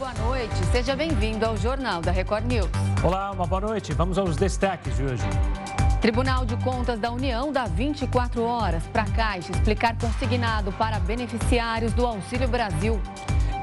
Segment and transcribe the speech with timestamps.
[0.00, 0.54] boa noite.
[0.72, 2.70] Seja bem-vindo ao Jornal da Record News.
[3.04, 3.92] Olá, uma boa noite.
[3.92, 5.22] Vamos aos destaques de hoje.
[6.00, 11.92] Tribunal de Contas da União dá 24 horas para a Caixa explicar consignado para beneficiários
[11.92, 12.98] do Auxílio Brasil.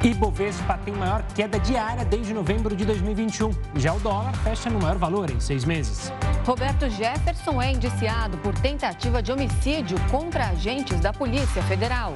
[0.04, 3.50] Ibovespa tem maior queda diária desde novembro de 2021.
[3.76, 6.14] Já o dólar fecha no maior valor em seis meses.
[6.46, 12.14] Roberto Jefferson é indiciado por tentativa de homicídio contra agentes da Polícia Federal.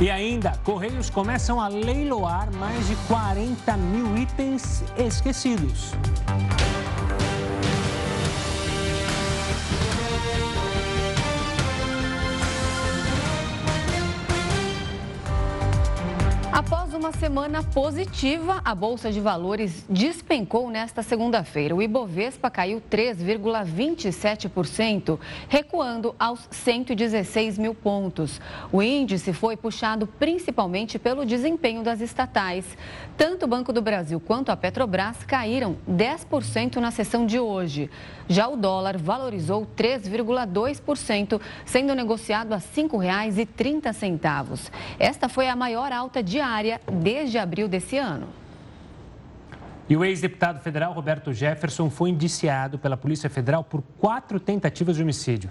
[0.00, 5.92] E ainda, Correios começam a leiloar mais de 40 mil itens esquecidos.
[17.04, 21.74] Uma semana positiva, a Bolsa de Valores despencou nesta segunda-feira.
[21.74, 28.40] O Ibovespa caiu 3,27%, recuando aos 116 mil pontos.
[28.72, 32.64] O índice foi puxado principalmente pelo desempenho das estatais.
[33.18, 37.90] Tanto o Banco do Brasil quanto a Petrobras caíram 10% na sessão de hoje.
[38.26, 44.70] Já o dólar valorizou 3,2%, sendo negociado a R$ 5,30.
[44.98, 48.28] Esta foi a maior alta diária desde abril desse ano.
[49.88, 55.02] E o ex-deputado federal Roberto Jefferson foi indiciado pela Polícia Federal por quatro tentativas de
[55.02, 55.50] homicídio.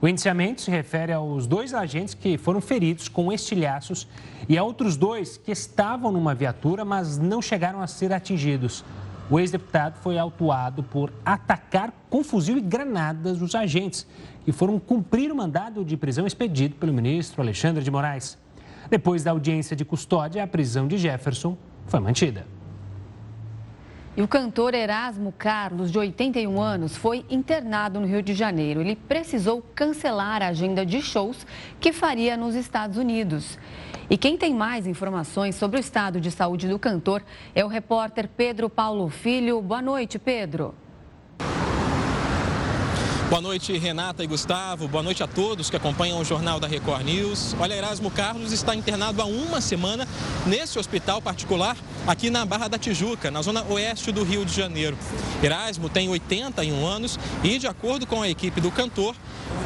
[0.00, 4.06] O indiciamento se refere aos dois agentes que foram feridos com estilhaços
[4.48, 8.84] e a outros dois que estavam numa viatura, mas não chegaram a ser atingidos.
[9.30, 14.06] O ex-deputado foi autuado por atacar com fuzil e granadas os agentes
[14.44, 18.38] que foram cumprir o mandado de prisão expedido pelo ministro Alexandre de Moraes.
[18.90, 22.46] Depois da audiência de custódia, a prisão de Jefferson foi mantida.
[24.16, 28.80] E o cantor Erasmo Carlos, de 81 anos, foi internado no Rio de Janeiro.
[28.80, 31.46] Ele precisou cancelar a agenda de shows
[31.78, 33.56] que faria nos Estados Unidos.
[34.10, 37.22] E quem tem mais informações sobre o estado de saúde do cantor
[37.54, 39.62] é o repórter Pedro Paulo Filho.
[39.62, 40.74] Boa noite, Pedro.
[43.28, 44.88] Boa noite, Renata e Gustavo.
[44.88, 47.54] Boa noite a todos que acompanham o Jornal da Record News.
[47.60, 50.08] Olha, Erasmo Carlos está internado há uma semana
[50.46, 54.96] nesse hospital particular aqui na Barra da Tijuca, na zona oeste do Rio de Janeiro.
[55.42, 59.14] Erasmo tem 81 anos e, de acordo com a equipe do cantor,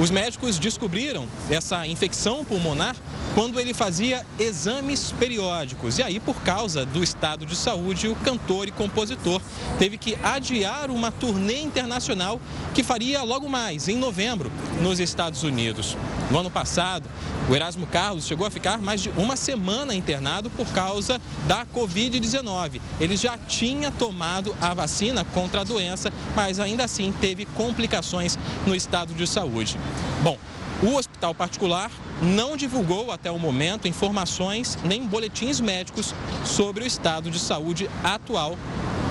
[0.01, 2.97] os médicos descobriram essa infecção pulmonar
[3.35, 5.99] quando ele fazia exames periódicos.
[5.99, 9.41] E aí, por causa do estado de saúde, o cantor e compositor
[9.79, 12.41] teve que adiar uma turnê internacional
[12.75, 15.95] que faria logo mais, em novembro, nos Estados Unidos.
[16.31, 17.07] No ano passado,
[17.51, 22.81] o Erasmo Carlos chegou a ficar mais de uma semana internado por causa da Covid-19.
[22.99, 28.75] Ele já tinha tomado a vacina contra a doença, mas ainda assim teve complicações no
[28.75, 29.79] estado de saúde.
[30.23, 30.39] Bom,
[30.83, 31.91] o hospital particular
[32.23, 38.57] não divulgou até o momento informações nem boletins médicos sobre o estado de saúde atual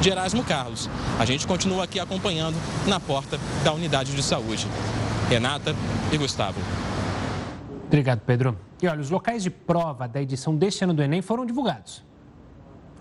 [0.02, 0.90] de Erasmo Carlos.
[1.20, 2.58] A gente continua aqui acompanhando
[2.88, 4.68] na porta da unidade de saúde.
[5.30, 5.76] Renata
[6.12, 6.60] e Gustavo.
[7.86, 8.58] Obrigado, Pedro.
[8.82, 12.04] E olha, os locais de prova da edição deste ano do Enem foram divulgados.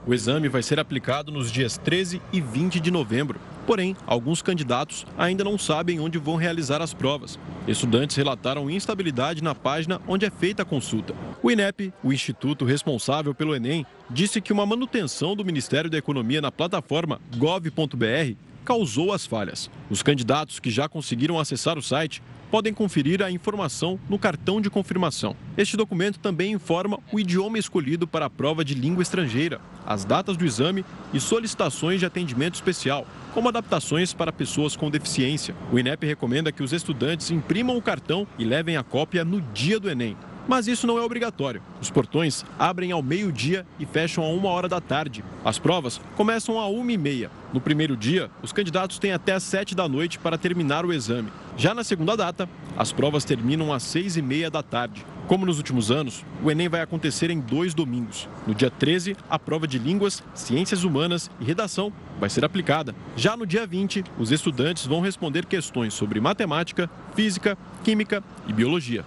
[0.06, 3.38] O exame vai ser aplicado nos dias 13 e 20 de novembro.
[3.66, 7.38] Porém, alguns candidatos ainda não sabem onde vão realizar as provas.
[7.68, 11.14] Estudantes relataram instabilidade na página onde é feita a consulta.
[11.42, 16.40] O INEP, o instituto responsável pelo Enem, disse que uma manutenção do Ministério da Economia
[16.40, 18.34] na plataforma gov.br
[18.64, 19.70] causou as falhas.
[19.90, 24.68] Os candidatos que já conseguiram acessar o site podem conferir a informação no cartão de
[24.68, 25.36] confirmação.
[25.56, 30.36] Este documento também informa o idioma escolhido para a prova de língua estrangeira, as datas
[30.36, 35.54] do exame e solicitações de atendimento especial, como adaptações para pessoas com deficiência.
[35.72, 39.78] O INEP recomenda que os estudantes imprimam o cartão e levem a cópia no dia
[39.78, 40.16] do Enem.
[40.48, 41.62] Mas isso não é obrigatório.
[41.80, 45.24] Os portões abrem ao meio-dia e fecham a uma hora da tarde.
[45.44, 47.30] As provas começam a uma e meia.
[47.52, 51.30] No primeiro dia, os candidatos têm até às sete da noite para terminar o exame.
[51.56, 55.04] Já na segunda data, as provas terminam às seis e meia da tarde.
[55.30, 58.28] Como nos últimos anos, o Enem vai acontecer em dois domingos.
[58.46, 62.94] No dia 13, a prova de línguas, ciências humanas e redação vai ser aplicada.
[63.16, 69.04] Já no dia 20, os estudantes vão responder questões sobre matemática, física, química e biologia.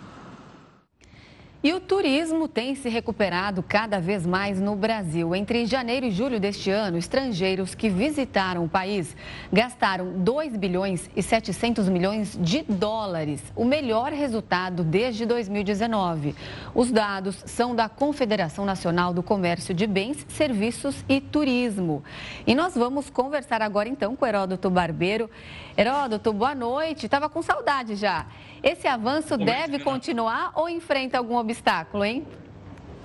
[1.63, 5.33] E o turismo tem se recuperado cada vez mais no Brasil.
[5.33, 9.15] Entre janeiro e julho deste ano, estrangeiros que visitaram o país
[9.50, 16.36] gastaram 2 bilhões e 700 milhões de dólares, o melhor resultado desde 2019.
[16.75, 22.04] Os dados são da Confederação Nacional do Comércio de Bens, Serviços e Turismo.
[22.45, 25.30] E nós vamos conversar agora então com Heródoto Barbeiro.
[25.77, 27.06] Heródoto, boa noite.
[27.06, 28.25] Estava com saudade já.
[28.63, 32.25] Esse avanço deve continuar ou enfrenta algum obstáculo, hein?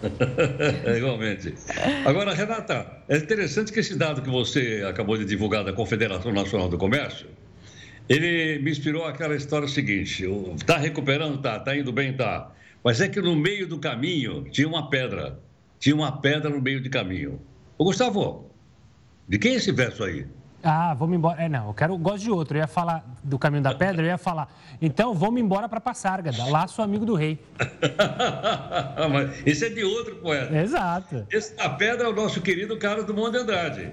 [0.96, 1.52] Igualmente.
[2.06, 6.68] Agora, Renata, é interessante que esse dado que você acabou de divulgar da Confederação Nacional
[6.68, 7.26] do Comércio,
[8.08, 10.24] ele me inspirou aquela história seguinte:
[10.54, 12.52] está recuperando, tá, está indo bem, tá.
[12.84, 15.40] Mas é que no meio do caminho tinha uma pedra.
[15.80, 17.40] Tinha uma pedra no meio do caminho.
[17.76, 18.50] Ô, Gustavo,
[19.28, 20.24] de quem é esse verso aí?
[20.62, 21.40] Ah, vamos embora.
[21.40, 22.56] É, não, eu quero, eu gosto de outro.
[22.56, 24.52] Eu ia falar do caminho da pedra, eu ia falar,
[24.82, 27.38] então vamos embora para Passárgada, lá sou amigo do rei.
[29.10, 30.56] Mas esse é de outro poeta.
[30.56, 31.26] Exato.
[31.30, 33.92] Esse da pedra é o nosso querido Carlos do Monte Andrade.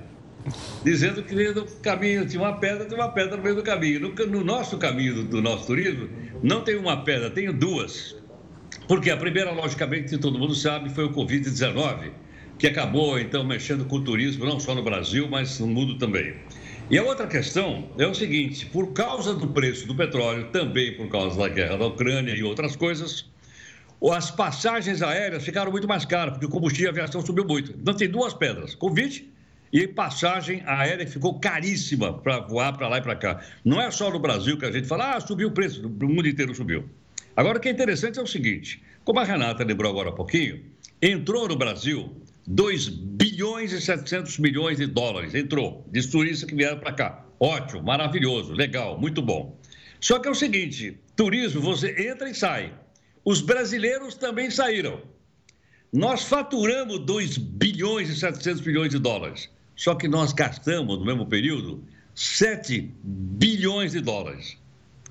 [0.84, 4.00] Dizendo que no caminho tinha uma pedra, tinha uma pedra no meio do caminho.
[4.00, 6.08] No, no nosso caminho do, do nosso turismo,
[6.42, 8.16] não tem uma pedra, tem duas.
[8.88, 12.12] Porque a primeira, logicamente, todo mundo sabe, foi o Covid-19,
[12.58, 16.36] que acabou, então, mexendo com o turismo, não só no Brasil, mas no mundo também.
[16.90, 21.10] E a outra questão é o seguinte: por causa do preço do petróleo, também por
[21.10, 23.26] causa da guerra da Ucrânia e outras coisas,
[24.14, 27.72] as passagens aéreas ficaram muito mais caras, porque o combustível e a aviação subiu muito.
[27.72, 29.28] Então, tem duas pedras: Covid
[29.74, 33.42] e passagem aérea que ficou caríssima para voar para lá e para cá.
[33.64, 36.28] Não é só no Brasil que a gente fala, ah, subiu o preço, o mundo
[36.28, 36.86] inteiro subiu.
[37.36, 40.62] Agora, o que é interessante é o seguinte: como a Renata lembrou agora há pouquinho,
[41.02, 42.16] entrou no Brasil
[42.48, 45.34] 2 bilhões e 700 milhões de dólares.
[45.34, 47.26] Entrou, de turistas que vieram para cá.
[47.40, 49.60] Ótimo, maravilhoso, legal, muito bom.
[50.00, 52.74] Só que é o seguinte: turismo, você entra e sai.
[53.24, 55.02] Os brasileiros também saíram.
[55.92, 59.50] Nós faturamos 2 bilhões e 700 milhões de dólares.
[59.76, 61.84] Só que nós gastamos, no mesmo período,
[62.14, 64.58] 7 bilhões de dólares.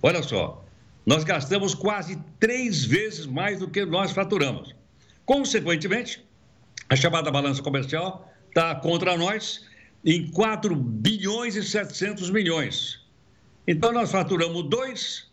[0.02, 0.64] Olha só,
[1.04, 4.74] nós gastamos quase três vezes mais do que nós faturamos.
[5.26, 6.23] Consequentemente,
[6.94, 9.66] a chamada balança comercial está contra nós
[10.04, 13.00] em 4 bilhões e 700 milhões.
[13.66, 15.26] Então, nós faturamos 2,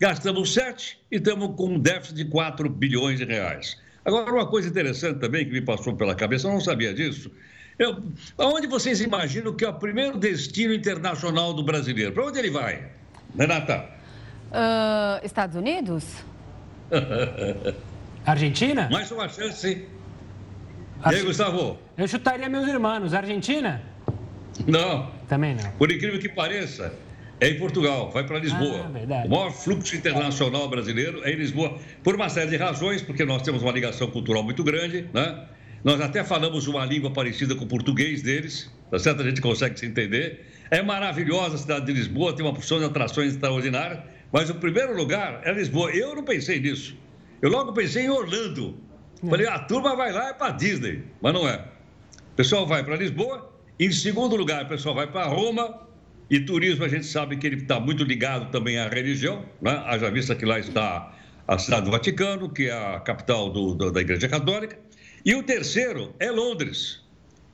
[0.00, 3.76] gastamos 7 e estamos com um déficit de 4 bilhões de reais.
[4.02, 7.30] Agora, uma coisa interessante também que me passou pela cabeça, eu não sabia disso.
[7.78, 8.02] Eu,
[8.38, 12.12] aonde vocês imaginam que é o primeiro destino internacional do brasileiro?
[12.12, 12.88] Para onde ele vai?
[13.36, 13.90] Renata?
[14.50, 16.04] Uh, Estados Unidos?
[18.24, 18.88] Argentina?
[18.90, 19.86] Mais uma chance
[21.12, 21.78] e aí, Gustavo?
[21.96, 23.12] Eu chutaria meus irmãos.
[23.12, 23.82] Argentina?
[24.66, 25.10] Não.
[25.28, 25.70] Também não.
[25.72, 26.94] Por incrível que pareça,
[27.40, 28.86] é em Portugal, vai para Lisboa.
[28.86, 29.26] Ah.
[29.26, 33.42] O maior fluxo internacional brasileiro é em Lisboa, por uma série de razões, porque nós
[33.42, 35.44] temos uma ligação cultural muito grande, né?
[35.82, 39.20] Nós até falamos uma língua parecida com o português deles, tá certo?
[39.20, 40.46] A gente consegue se entender.
[40.70, 44.00] É maravilhosa a cidade de Lisboa, tem uma porção de atrações extraordinárias,
[44.32, 45.90] mas o primeiro lugar é Lisboa.
[45.90, 46.96] Eu não pensei nisso.
[47.42, 48.78] Eu logo pensei em Orlando,
[49.28, 51.56] Falei, a turma vai lá é para Disney, mas não é.
[52.32, 55.80] O pessoal vai para Lisboa, em segundo lugar, o pessoal vai para Roma,
[56.30, 59.82] e turismo a gente sabe que ele está muito ligado também à religião, né?
[59.86, 61.12] haja vista que lá está
[61.46, 64.78] a cidade do Vaticano, que é a capital do, do, da Igreja Católica,
[65.24, 67.02] e o terceiro é Londres.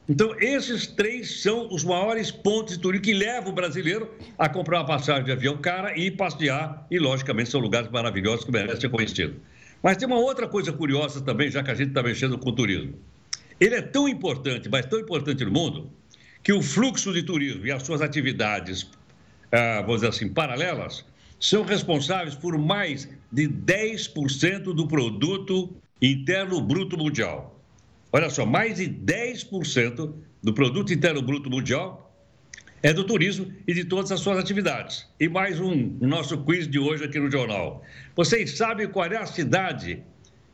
[0.08, 4.80] Então, esses três são os maiores pontos de turismo que levam o brasileiro a comprar
[4.80, 8.88] uma passagem de avião cara e passear, e logicamente são lugares maravilhosos que merecem ser
[8.88, 9.36] conhecidos.
[9.82, 12.52] Mas tem uma outra coisa curiosa também, já que a gente está mexendo com o
[12.52, 12.94] turismo.
[13.58, 15.90] Ele é tão importante, mas tão importante no mundo,
[16.42, 18.90] que o fluxo de turismo e as suas atividades,
[19.52, 21.04] ah, vamos dizer assim, paralelas,
[21.38, 27.58] são responsáveis por mais de 10% do produto interno bruto mundial.
[28.12, 30.12] Olha só, mais de 10%
[30.42, 32.09] do produto interno bruto mundial
[32.82, 35.06] é do turismo e de todas as suas atividades.
[35.18, 37.82] E mais um, o nosso quiz de hoje aqui no jornal.
[38.16, 40.02] Vocês sabem qual é a cidade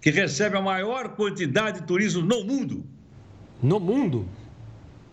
[0.00, 2.84] que recebe a maior quantidade de turismo no mundo?
[3.62, 4.28] No mundo?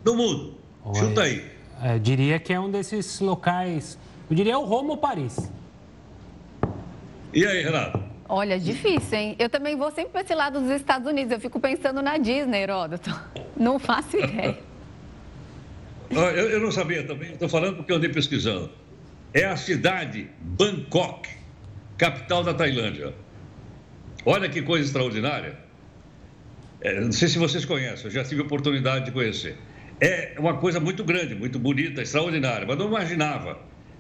[0.03, 0.57] No mundo.
[0.85, 0.95] Oi.
[0.95, 1.45] Chuta aí.
[1.81, 3.97] É, eu diria que é um desses locais.
[4.29, 5.51] Eu diria o Roma ou Paris.
[7.33, 7.99] E aí, Renato?
[8.27, 9.35] Olha, difícil, hein?
[9.37, 11.31] Eu também vou sempre para esse lado dos Estados Unidos.
[11.31, 13.09] Eu fico pensando na Disney, Heródoto.
[13.55, 14.57] Não faço ideia.
[16.15, 18.69] Eu, eu não sabia também, estou falando porque eu andei pesquisando.
[19.33, 21.29] É a cidade Bangkok,
[21.97, 23.13] capital da Tailândia.
[24.25, 25.57] Olha que coisa extraordinária.
[26.81, 29.57] É, não sei se vocês conhecem, eu já tive a oportunidade de conhecer.
[29.99, 33.59] É uma coisa muito grande, muito bonita, extraordinária, mas não imaginava.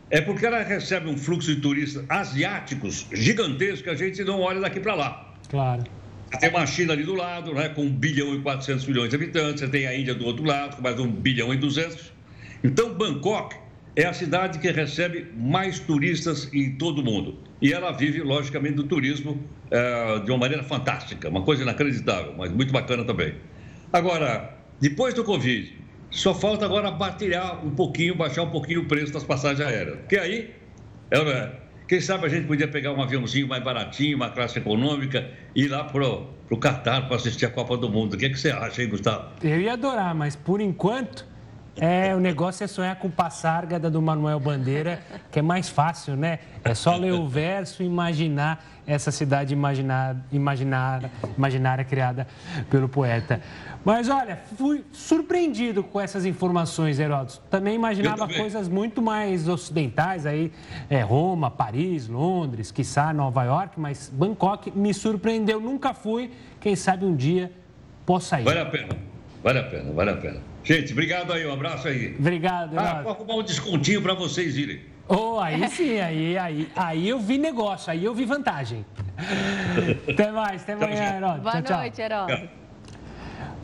[0.09, 4.59] É porque ela recebe um fluxo de turistas asiáticos gigantesco que a gente não olha
[4.59, 5.33] daqui para lá.
[5.49, 5.83] Claro.
[6.39, 9.61] Tem uma China ali do lado, né, com 1 bilhão e 400 milhões de habitantes,
[9.61, 12.11] você tem a Índia do outro lado, com mais 1 bilhão e 200.
[12.63, 13.55] Então, Bangkok
[13.95, 17.37] é a cidade que recebe mais turistas em todo o mundo.
[17.61, 22.51] E ela vive, logicamente, do turismo é, de uma maneira fantástica, uma coisa inacreditável, mas
[22.51, 23.35] muito bacana também.
[23.91, 25.77] Agora, depois do Covid,
[26.09, 29.99] só falta agora batear um pouquinho, baixar um pouquinho o preço das passagens aéreas.
[29.99, 30.51] Porque aí,
[31.11, 31.51] é,
[31.87, 35.67] quem sabe a gente podia pegar um aviãozinho mais baratinho, uma classe econômica, e ir
[35.67, 36.03] lá para
[36.47, 38.13] para o Catar para assistir a Copa do Mundo.
[38.13, 39.29] O que, é que você acha, hein, Gustavo?
[39.41, 41.25] Eu ia adorar, mas por enquanto
[41.75, 45.01] é, o negócio é sonhar com Passárgada do Manuel Bandeira,
[45.31, 46.39] que é mais fácil, né?
[46.63, 52.27] É só ler o verso e imaginar essa cidade imaginar, imaginar, imaginária criada
[52.69, 53.41] pelo poeta.
[53.83, 57.41] Mas olha, fui surpreendido com essas informações, Heródoto.
[57.49, 60.51] Também imaginava coisas muito mais ocidentais, aí,
[60.89, 66.31] é, Roma, Paris, Londres, quiçá Nova York, mas Bangkok me surpreendeu, nunca fui.
[66.59, 67.51] Quem sabe um dia
[68.05, 68.43] possa ir.
[68.43, 68.95] Vale a pena,
[69.41, 70.52] vale a pena, vale a pena.
[70.63, 72.15] Gente, obrigado aí, um abraço aí.
[72.17, 74.81] Obrigado, Ah, vou arrumar um descontinho para vocês irem.
[75.07, 78.85] Oh, aí sim, aí, aí, aí eu vi negócio, aí eu vi vantagem.
[80.09, 81.39] até mais, até amanhã, Herói.
[81.39, 82.05] Boa tchau, noite, tchau.
[82.05, 82.49] Herói.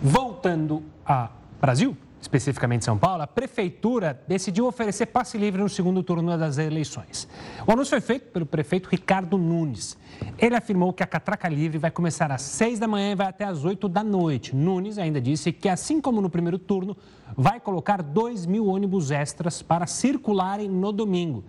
[0.02, 1.30] Voltando a
[1.62, 7.28] Brasil, especificamente São Paulo, a prefeitura decidiu oferecer passe livre no segundo turno das eleições.
[7.66, 9.98] O anúncio foi feito pelo prefeito Ricardo Nunes.
[10.38, 13.46] Ele afirmou que a catraca livre vai começar às seis da manhã e vai até
[13.46, 14.56] às oito da noite.
[14.56, 16.96] Nunes ainda disse que, assim como no primeiro turno,
[17.36, 21.44] vai colocar dois mil ônibus extras para circularem no domingo.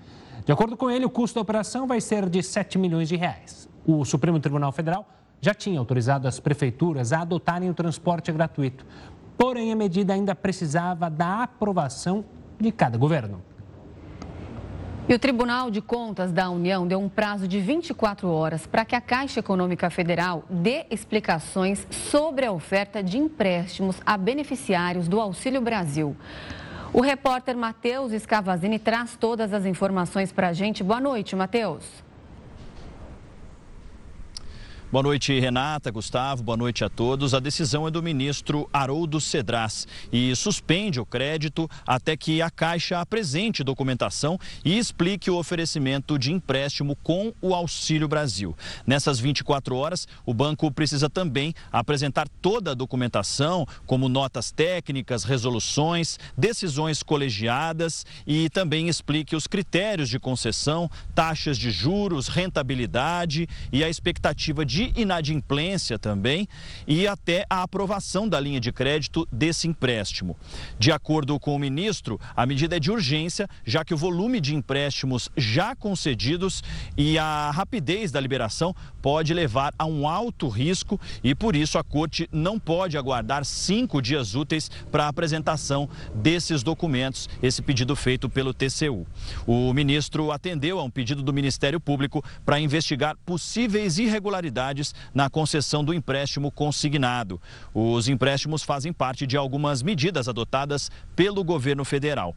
[0.44, 3.68] De acordo com ele, o custo da operação vai ser de 7 milhões de reais.
[3.86, 5.06] O Supremo Tribunal Federal
[5.40, 8.84] já tinha autorizado as prefeituras a adotarem o transporte gratuito.
[9.40, 12.22] Porém, a medida ainda precisava da aprovação
[12.60, 13.42] de cada governo.
[15.08, 18.94] E o Tribunal de Contas da União deu um prazo de 24 horas para que
[18.94, 25.62] a Caixa Econômica Federal dê explicações sobre a oferta de empréstimos a beneficiários do Auxílio
[25.62, 26.14] Brasil.
[26.92, 30.84] O repórter Matheus Scavazini traz todas as informações para a gente.
[30.84, 32.09] Boa noite, Matheus.
[34.92, 37.32] Boa noite, Renata, Gustavo, boa noite a todos.
[37.32, 42.98] A decisão é do ministro Haroldo Cedras e suspende o crédito até que a Caixa
[42.98, 48.56] apresente documentação e explique o oferecimento de empréstimo com o Auxílio Brasil.
[48.84, 56.18] Nessas 24 horas, o banco precisa também apresentar toda a documentação, como notas técnicas, resoluções,
[56.36, 63.88] decisões colegiadas e também explique os critérios de concessão, taxas de juros, rentabilidade e a
[63.88, 66.48] expectativa de de inadimplência também
[66.86, 70.38] e até a aprovação da linha de crédito desse empréstimo.
[70.78, 74.54] De acordo com o ministro, a medida é de urgência, já que o volume de
[74.54, 76.62] empréstimos já concedidos
[76.96, 81.84] e a rapidez da liberação pode levar a um alto risco e, por isso, a
[81.84, 88.30] Corte não pode aguardar cinco dias úteis para a apresentação desses documentos, esse pedido feito
[88.30, 89.06] pelo TCU.
[89.46, 94.69] O ministro atendeu a um pedido do Ministério Público para investigar possíveis irregularidades
[95.14, 97.40] na concessão do empréstimo consignado.
[97.74, 102.34] Os empréstimos fazem parte de algumas medidas adotadas pelo governo federal.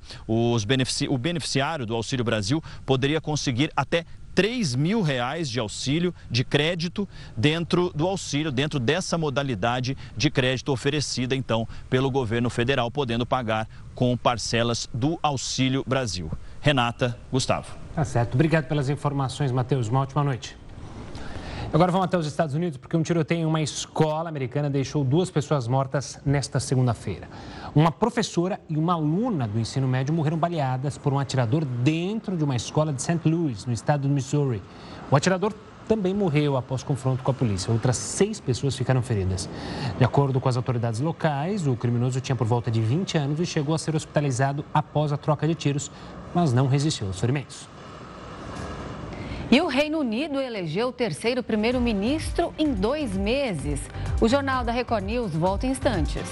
[0.65, 1.07] Benefici...
[1.07, 7.07] O beneficiário do Auxílio Brasil poderia conseguir até 3 mil reais de auxílio, de crédito,
[7.37, 13.67] dentro do auxílio, dentro dessa modalidade de crédito oferecida, então, pelo governo federal, podendo pagar
[13.93, 16.31] com parcelas do Auxílio Brasil.
[16.59, 17.77] Renata, Gustavo.
[17.93, 18.33] Tá certo.
[18.33, 19.87] Obrigado pelas informações, Matheus.
[19.87, 20.57] Uma ótima noite.
[21.73, 25.31] Agora vamos até os Estados Unidos, porque um tiroteio em uma escola americana deixou duas
[25.31, 27.27] pessoas mortas nesta segunda-feira.
[27.73, 32.43] Uma professora e uma aluna do ensino médio morreram baleadas por um atirador dentro de
[32.43, 33.27] uma escola de St.
[33.27, 34.61] Louis, no estado do Missouri.
[35.09, 35.51] O atirador
[35.87, 37.73] também morreu após confronto com a polícia.
[37.73, 39.49] Outras seis pessoas ficaram feridas.
[39.97, 43.47] De acordo com as autoridades locais, o criminoso tinha por volta de 20 anos e
[43.47, 45.89] chegou a ser hospitalizado após a troca de tiros,
[46.35, 47.72] mas não resistiu aos ferimentos.
[49.53, 53.79] E o Reino Unido elegeu o terceiro primeiro-ministro em dois meses.
[54.19, 56.23] O Jornal da Record News volta em instantes.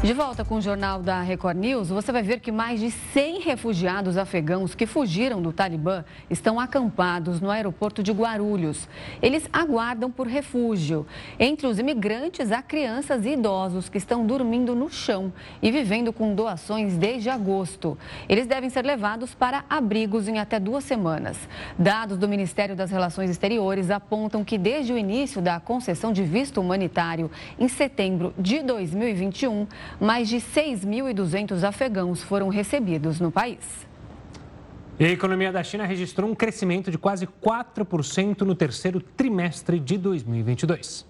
[0.00, 3.40] De volta com o jornal da Record News, você vai ver que mais de 100
[3.40, 8.88] refugiados afegãos que fugiram do Talibã estão acampados no aeroporto de Guarulhos.
[9.20, 11.04] Eles aguardam por refúgio.
[11.36, 16.32] Entre os imigrantes, há crianças e idosos que estão dormindo no chão e vivendo com
[16.32, 17.98] doações desde agosto.
[18.28, 21.36] Eles devem ser levados para abrigos em até duas semanas.
[21.76, 26.60] Dados do Ministério das Relações Exteriores apontam que desde o início da concessão de visto
[26.60, 27.28] humanitário,
[27.58, 29.66] em setembro de 2021,
[30.00, 33.86] mais de 6.200 afegãos foram recebidos no país.
[34.98, 39.96] E a economia da China registrou um crescimento de quase 4% no terceiro trimestre de
[39.96, 41.06] 2022.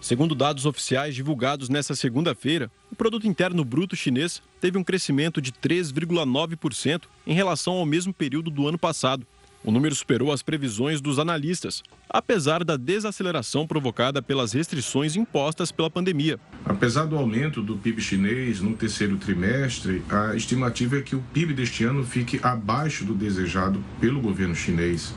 [0.00, 5.50] Segundo dados oficiais divulgados nesta segunda-feira, o produto interno bruto chinês teve um crescimento de
[5.50, 9.26] 3,9% em relação ao mesmo período do ano passado.
[9.64, 15.90] O número superou as previsões dos analistas, apesar da desaceleração provocada pelas restrições impostas pela
[15.90, 16.38] pandemia.
[16.64, 21.54] Apesar do aumento do PIB chinês no terceiro trimestre, a estimativa é que o PIB
[21.54, 25.12] deste ano fique abaixo do desejado pelo governo chinês.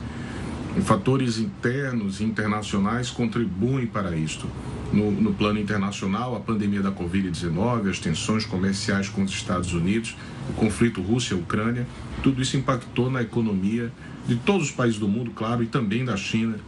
[0.84, 4.48] Fatores internos e internacionais contribuem para isto.
[4.92, 10.16] No, no plano internacional, a pandemia da Covid-19, as tensões comerciais com os Estados Unidos,
[10.50, 11.86] o conflito Rússia-Ucrânia,
[12.22, 13.92] tudo isso impactou na economia
[14.26, 16.58] de todos os países do mundo, claro, e também da China.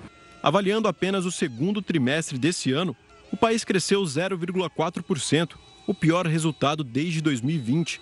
[0.42, 2.96] Avaliando apenas o segundo trimestre desse ano,
[3.32, 5.54] o país cresceu 0,4%,
[5.86, 8.00] o pior resultado desde 2020.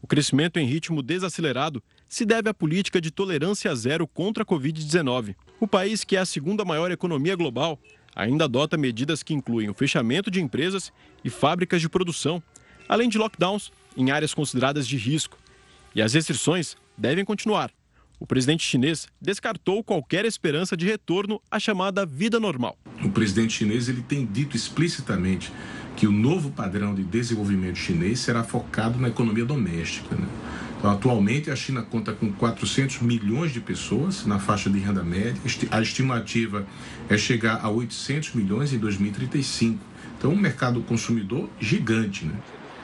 [0.00, 5.34] O crescimento em ritmo desacelerado se deve à política de tolerância zero contra a Covid-19.
[5.60, 7.78] O país, que é a segunda maior economia global,
[8.14, 10.92] ainda adota medidas que incluem o fechamento de empresas
[11.24, 12.42] e fábricas de produção,
[12.88, 15.38] além de lockdowns em áreas consideradas de risco.
[15.94, 17.70] E as restrições devem continuar.
[18.22, 22.78] O presidente chinês descartou qualquer esperança de retorno à chamada vida normal.
[23.02, 25.52] O presidente chinês ele tem dito explicitamente
[25.96, 30.14] que o novo padrão de desenvolvimento chinês será focado na economia doméstica.
[30.14, 30.28] Né?
[30.78, 35.42] Então, atualmente, a China conta com 400 milhões de pessoas na faixa de renda média.
[35.72, 36.64] A estimativa
[37.08, 39.84] é chegar a 800 milhões em 2035.
[40.16, 42.24] Então, um mercado consumidor gigante.
[42.24, 42.34] Né?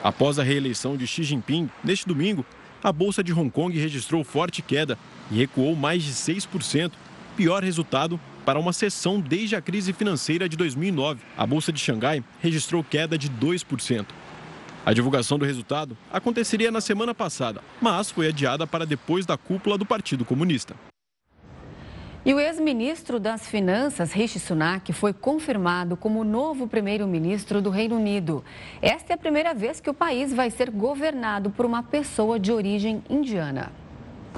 [0.03, 2.45] Após a reeleição de Xi Jinping, neste domingo,
[2.83, 4.97] a Bolsa de Hong Kong registrou forte queda
[5.31, 6.91] e recuou mais de 6%,
[7.35, 11.21] pior resultado para uma sessão desde a crise financeira de 2009.
[11.37, 14.05] A Bolsa de Xangai registrou queda de 2%.
[14.85, 19.77] A divulgação do resultado aconteceria na semana passada, mas foi adiada para depois da cúpula
[19.77, 20.75] do Partido Comunista.
[22.25, 28.43] E o ex-ministro das Finanças, Rishi Sunak, foi confirmado como novo primeiro-ministro do Reino Unido.
[28.81, 32.51] Esta é a primeira vez que o país vai ser governado por uma pessoa de
[32.51, 33.71] origem indiana.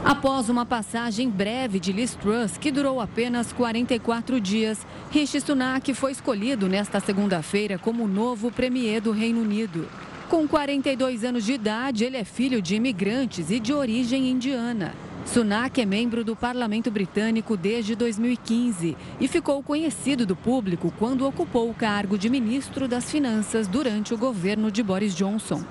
[0.06, 6.12] Após uma passagem breve de Liz Truss, que durou apenas 44 dias, Rishi Sunak foi
[6.12, 9.90] escolhido nesta segunda-feira como novo premier do Reino Unido.
[10.32, 14.94] Com 42 anos de idade, ele é filho de imigrantes e de origem indiana.
[15.26, 21.70] Sunak é membro do parlamento britânico desde 2015 e ficou conhecido do público quando ocupou
[21.70, 25.66] o cargo de ministro das Finanças durante o governo de Boris Johnson.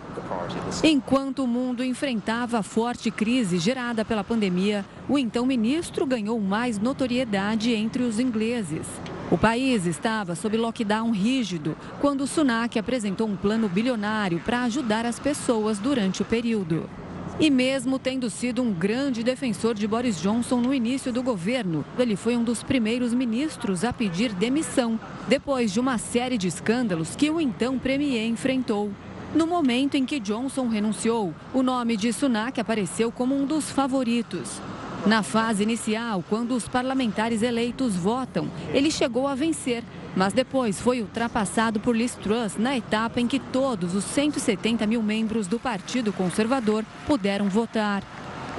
[0.85, 6.79] Enquanto o mundo enfrentava a forte crise gerada pela pandemia, o então ministro ganhou mais
[6.79, 8.87] notoriedade entre os ingleses.
[9.31, 15.21] O país estava sob lockdown rígido quando Sunak apresentou um plano bilionário para ajudar as
[15.21, 16.91] pessoas durante o período.
[17.39, 22.17] E mesmo tendo sido um grande defensor de Boris Johnson no início do governo, ele
[22.17, 27.31] foi um dos primeiros ministros a pedir demissão, depois de uma série de escândalos que
[27.31, 28.91] o então premier enfrentou.
[29.33, 34.61] No momento em que Johnson renunciou, o nome de Sunak apareceu como um dos favoritos.
[35.07, 39.83] Na fase inicial, quando os parlamentares eleitos votam, ele chegou a vencer,
[40.15, 45.03] mas depois foi ultrapassado por Liz Truss na etapa em que todos os 170 mil
[45.03, 48.03] membros do Partido Conservador puderam votar.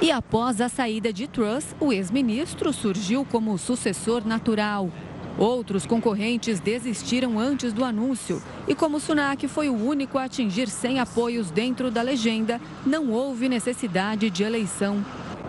[0.00, 4.90] E após a saída de Truss, o ex-ministro surgiu como sucessor natural.
[5.38, 8.42] Outros concorrentes desistiram antes do anúncio.
[8.66, 13.48] E como Sunak foi o único a atingir 100 apoios dentro da legenda, não houve
[13.48, 15.04] necessidade de eleição.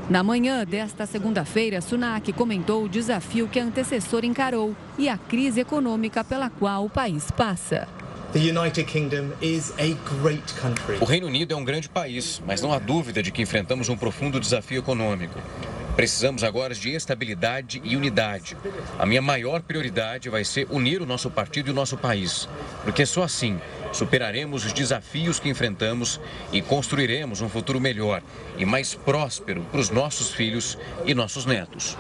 [0.10, 5.62] Na manhã desta segunda-feira, Sunak comentou o desafio que a antecessora encarou e a crise
[5.62, 7.88] econômica pela qual o país passa.
[11.00, 13.96] O Reino Unido é um grande país, mas não há dúvida de que enfrentamos um
[13.96, 15.40] profundo desafio econômico.
[15.96, 18.58] Precisamos agora de estabilidade e unidade.
[18.98, 22.50] A minha maior prioridade vai ser unir o nosso partido e o nosso país,
[22.84, 23.60] porque só assim
[23.92, 26.20] superaremos os desafios que enfrentamos
[26.52, 28.24] e construiremos um futuro melhor
[28.58, 31.96] e mais próspero para os nossos filhos e nossos netos.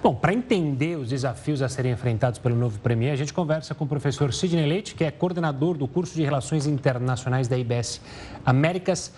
[0.00, 3.84] Bom, para entender os desafios a serem enfrentados pelo novo Premier, a gente conversa com
[3.84, 8.00] o professor Sidney Leite, que é coordenador do curso de Relações Internacionais da IBS
[8.46, 9.12] Américas.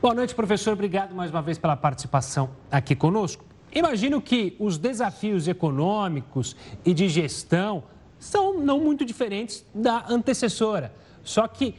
[0.00, 0.74] Boa noite, professor.
[0.74, 3.46] Obrigado mais uma vez pela participação aqui conosco.
[3.74, 7.84] Imagino que os desafios econômicos e de gestão
[8.18, 10.92] são não muito diferentes da antecessora.
[11.22, 11.74] Só que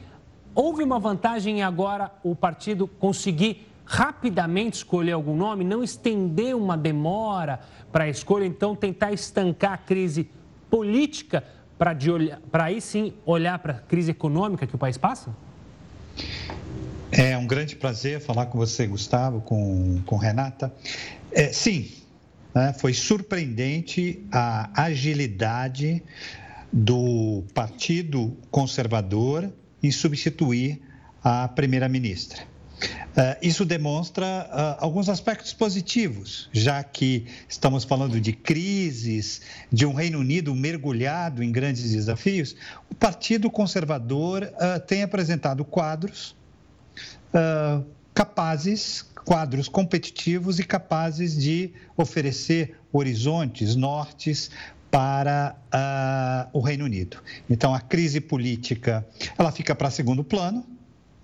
[0.56, 6.78] houve uma vantagem em agora o partido conseguir rapidamente escolher algum nome, não estender uma
[6.78, 10.30] demora para a escolha, então tentar estancar a crise
[10.70, 11.44] política
[11.78, 15.36] para aí sim olhar para a crise econômica que o país passa?
[17.12, 20.74] É um grande prazer falar com você, Gustavo, com, com Renata.
[21.32, 21.92] É, sim,
[22.54, 26.04] né, foi surpreendente a agilidade
[26.72, 29.50] do Partido Conservador
[29.82, 30.82] em substituir
[31.24, 32.42] a primeira-ministra.
[32.80, 39.94] Uh, isso demonstra uh, alguns aspectos positivos, já que estamos falando de crises, de um
[39.94, 42.56] Reino Unido mergulhado em grandes desafios.
[42.92, 46.36] O Partido Conservador uh, tem apresentado quadros
[48.14, 54.50] capazes, quadros competitivos e capazes de oferecer horizontes, nortes
[54.90, 55.56] para
[56.52, 57.18] o Reino Unido.
[57.48, 59.06] Então, a crise política
[59.38, 60.66] ela fica para segundo plano,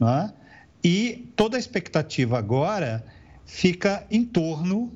[0.02, 0.43] é?
[0.84, 3.04] E toda a expectativa agora
[3.46, 4.92] fica em torno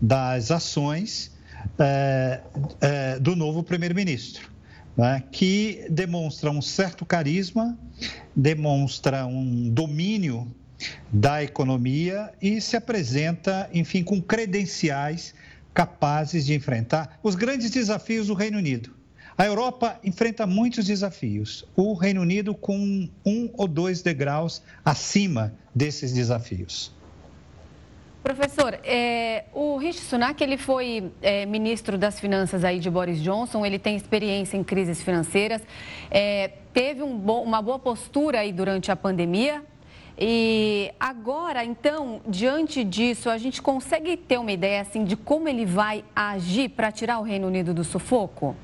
[0.00, 1.32] das ações
[1.78, 2.40] é,
[2.80, 4.50] é, do novo primeiro-ministro,
[4.96, 7.76] né, que demonstra um certo carisma,
[8.34, 10.50] demonstra um domínio
[11.12, 15.34] da economia e se apresenta, enfim, com credenciais
[15.72, 18.94] capazes de enfrentar os grandes desafios do Reino Unido.
[19.36, 26.12] A Europa enfrenta muitos desafios, o Reino Unido com um ou dois degraus acima desses
[26.12, 26.94] desafios.
[28.22, 33.66] Professor, é, o Rishi Sunak ele foi é, ministro das Finanças aí de Boris Johnson,
[33.66, 35.60] ele tem experiência em crises financeiras,
[36.10, 39.62] é, teve um bo uma boa postura aí durante a pandemia.
[40.16, 45.66] E agora, então, diante disso, a gente consegue ter uma ideia assim de como ele
[45.66, 48.54] vai agir para tirar o Reino Unido do sufoco?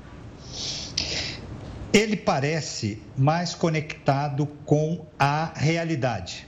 [1.93, 6.47] Ele parece mais conectado com a realidade.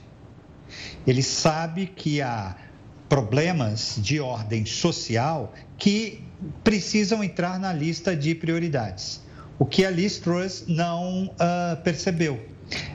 [1.06, 2.56] Ele sabe que a
[3.08, 6.22] problemas de ordem social que
[6.62, 9.22] precisam entrar na lista de prioridades.
[9.58, 12.44] O que a Liz Truss não uh, percebeu.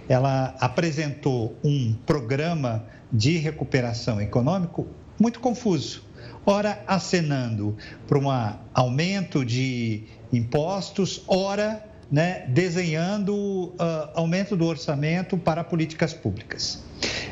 [0.10, 4.88] Ela apresentou um programa de recuperação econômico
[5.20, 6.04] muito confuso.
[6.46, 8.28] Ora acenando para um
[8.74, 13.76] aumento de impostos, ora né, desenhando uh,
[14.16, 16.84] aumento do orçamento para políticas públicas.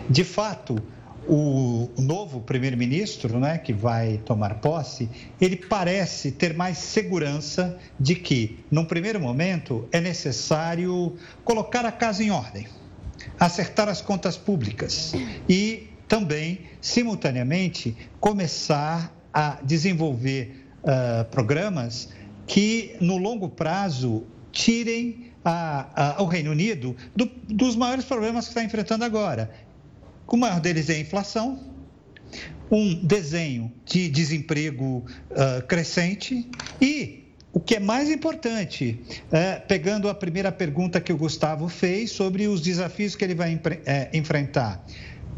[0.10, 0.82] De fato,
[1.28, 5.10] o novo primeiro-ministro, né, que vai tomar posse,
[5.42, 12.24] ele parece ter mais segurança de que, num primeiro momento, é necessário colocar a casa
[12.24, 12.66] em ordem,
[13.38, 15.14] acertar as contas públicas
[15.50, 22.10] e também, simultaneamente, começar a desenvolver uh, programas
[22.48, 28.52] que, no longo prazo, tirem a, a, o Reino Unido do, dos maiores problemas que
[28.52, 29.52] está enfrentando agora,
[30.26, 31.60] o maior deles é a inflação,
[32.72, 36.50] um desenho de desemprego uh, crescente
[36.82, 39.00] e o que é mais importante,
[39.32, 43.60] é, pegando a primeira pergunta que o Gustavo fez sobre os desafios que ele vai
[43.84, 44.86] é, enfrentar,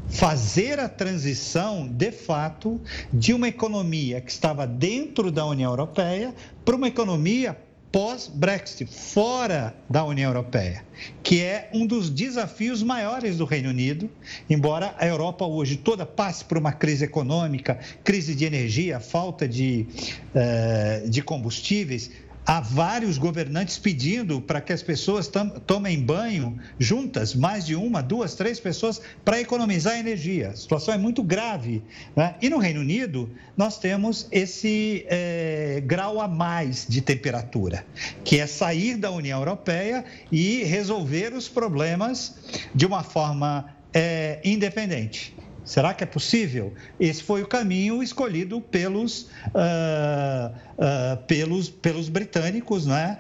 [0.10, 2.80] fazer a transição, de fato,
[3.12, 6.34] de uma economia que estava dentro da União Europeia
[6.66, 7.58] para uma economia
[7.92, 10.86] pós-Brexit, fora da União Europeia,
[11.24, 14.10] que é um dos desafios maiores do Reino Unido,
[14.48, 19.88] embora a Europa hoje toda passe por uma crise econômica, crise de energia, falta de,
[20.36, 22.12] uh, de combustíveis,
[22.50, 25.30] há vários governantes pedindo para que as pessoas
[25.68, 30.50] tomem banho juntas, mais de uma, duas, três pessoas, para economizar energia.
[30.50, 31.84] A situação é muito grave.
[32.16, 32.34] Né?
[32.42, 37.86] E no Reino Unido, nós temos esse é, grau a mais de temperatura,
[38.24, 42.36] que é sair da União Europeia e resolver os problemas
[42.74, 45.36] de uma forma é, independente.
[45.70, 46.74] Será que é possível?
[47.00, 53.20] Esse foi o caminho escolhido pelos, uh, uh, pelos, pelos britânicos né,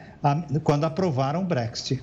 [0.63, 2.01] quando aprovaram o Brexit.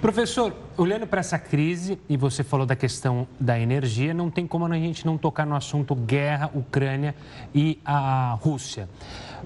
[0.00, 4.66] Professor, olhando para essa crise, e você falou da questão da energia, não tem como
[4.66, 7.14] a gente não tocar no assunto guerra, Ucrânia
[7.54, 8.88] e a Rússia.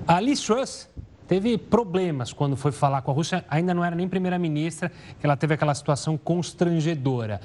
[0.08, 0.88] A Liz Truss
[1.28, 5.36] teve problemas quando foi falar com a Rússia, ainda não era nem primeira-ministra, que ela
[5.36, 7.40] teve aquela situação constrangedora.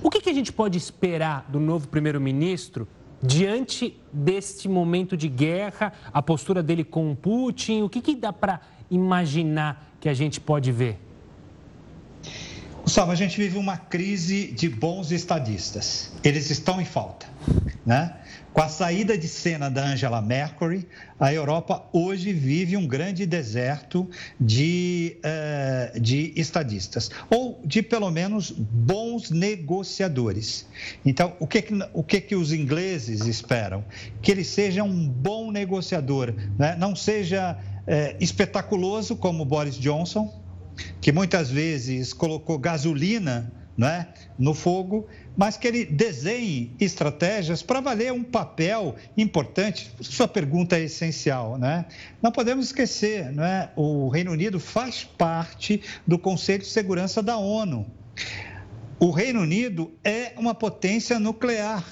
[0.00, 2.86] O que, que a gente pode esperar do novo primeiro-ministro
[3.22, 7.82] diante deste momento de guerra, a postura dele com o Putin?
[7.82, 10.98] O que, que dá para imaginar que a gente pode ver?
[12.82, 16.12] Gustavo, a gente vive uma crise de bons estadistas.
[16.24, 17.26] Eles estão em falta.
[17.86, 18.14] Né?
[18.52, 20.82] Com a saída de cena da Angela Merkel,
[21.18, 24.06] a Europa hoje vive um grande deserto
[24.38, 30.66] de, uh, de estadistas, ou de pelo menos bons negociadores.
[31.02, 33.82] Então, o que, o que, que os ingleses esperam?
[34.20, 36.76] Que ele seja um bom negociador, né?
[36.78, 40.30] não seja uh, espetaculoso como Boris Johnson,
[41.00, 44.08] que muitas vezes colocou gasolina né,
[44.38, 45.06] no fogo,
[45.36, 49.90] mas que ele desenhe estratégias para valer um papel importante.
[50.00, 51.86] Sua pergunta é essencial, né?
[52.20, 53.70] Não podemos esquecer, né?
[53.74, 57.86] O Reino Unido faz parte do Conselho de Segurança da ONU.
[59.00, 61.84] O Reino Unido é uma potência nuclear.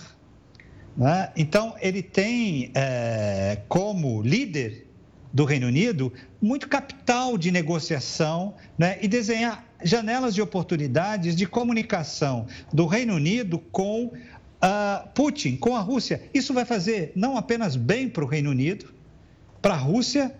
[0.97, 1.33] Né?
[1.37, 4.90] Então, ele tem é, como líder
[5.33, 8.99] do Reino Unido muito capital de negociação né?
[9.01, 15.81] e desenhar janelas de oportunidades de comunicação do Reino Unido com uh, Putin com a
[15.81, 16.23] Rússia.
[16.35, 18.93] Isso vai fazer não apenas bem para o Reino Unido,
[19.63, 20.35] para a Rússia,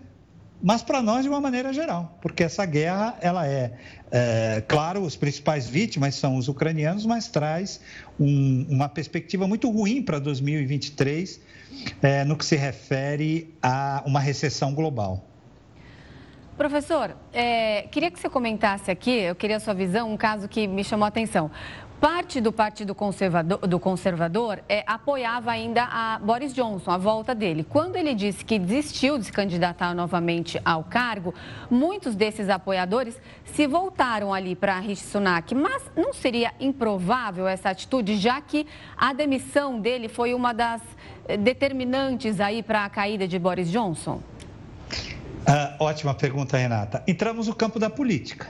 [0.61, 3.73] mas para nós de uma maneira geral, porque essa guerra, ela é,
[4.11, 7.81] é claro, os principais vítimas são os ucranianos, mas traz
[8.19, 11.39] um, uma perspectiva muito ruim para 2023
[12.01, 15.25] é, no que se refere a uma recessão global.
[16.57, 20.67] Professor, é, queria que você comentasse aqui, eu queria a sua visão, um caso que
[20.67, 21.49] me chamou a atenção.
[22.01, 27.63] Parte do Partido Conservador, do Conservador é, apoiava ainda a Boris Johnson, a volta dele.
[27.63, 31.31] Quando ele disse que desistiu de se candidatar novamente ao cargo,
[31.69, 35.53] muitos desses apoiadores se voltaram ali para Rishi Sunak.
[35.53, 38.65] Mas não seria improvável essa atitude, já que
[38.97, 40.81] a demissão dele foi uma das
[41.37, 44.21] determinantes aí para a caída de Boris Johnson?
[45.45, 47.03] Ah, ótima pergunta, Renata.
[47.07, 48.47] Entramos no campo da política.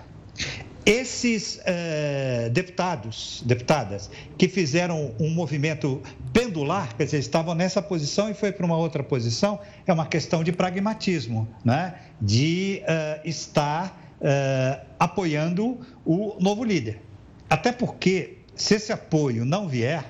[0.86, 6.02] Esses eh, deputados, deputadas, que fizeram um movimento
[6.34, 10.44] pendular, quer dizer, estavam nessa posição e foi para uma outra posição, é uma questão
[10.44, 11.94] de pragmatismo, né?
[12.20, 17.00] de eh, estar eh, apoiando o novo líder.
[17.48, 20.04] Até porque, se esse apoio não vier,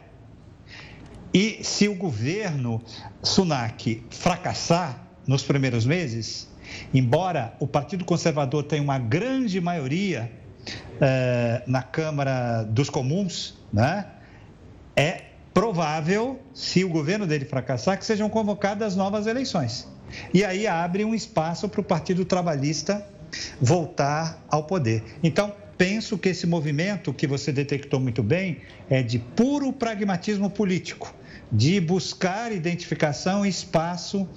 [1.34, 2.82] e se o governo
[3.24, 6.50] Sunak fracassar nos primeiros meses,
[6.94, 10.32] embora o Partido Conservador tenha uma grande maioria
[11.00, 14.06] é, na Câmara dos Comuns, né,
[14.96, 19.88] é provável, se o governo dele fracassar, que sejam convocadas novas eleições.
[20.34, 23.06] E aí abre um espaço para o Partido Trabalhista
[23.62, 25.04] voltar ao poder.
[25.24, 28.58] Então, penso que esse movimento que você detectou muito bem
[28.89, 31.13] é de puro pragmatismo político
[31.52, 34.28] de buscar identificação e espaço uh,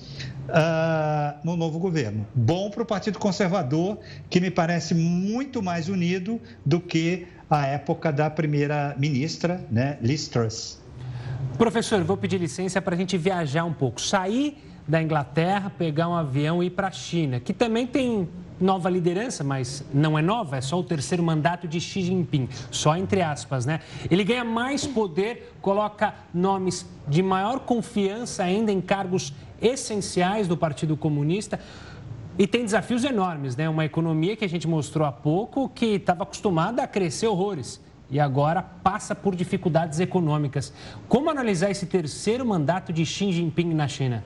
[1.45, 2.27] no novo governo.
[2.35, 3.99] Bom para o Partido Conservador,
[4.29, 10.83] que me parece muito mais unido do que a época da primeira-ministra, né, Liz Truss.
[11.57, 14.01] Professor, vou pedir licença para a gente viajar um pouco.
[14.01, 18.29] Sair da Inglaterra, pegar um avião e ir para a China, que também tem
[18.61, 22.97] nova liderança, mas não é nova, é só o terceiro mandato de Xi Jinping, só
[22.97, 23.81] entre aspas, né?
[24.11, 30.97] Ele ganha mais poder, coloca nomes de maior confiança ainda em cargos essenciais do Partido
[30.97, 31.59] Comunista.
[32.37, 33.69] E tem desafios enormes, né?
[33.69, 38.19] Uma economia que a gente mostrou há pouco que estava acostumada a crescer horrores e
[38.21, 40.73] agora passa por dificuldades econômicas.
[41.09, 44.25] Como analisar esse terceiro mandato de Xi Jinping na China?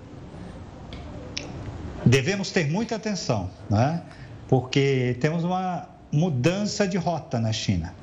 [2.08, 4.02] Devemos ter muita atenção, né?
[4.48, 7.94] porque temos uma mudança de rota na China.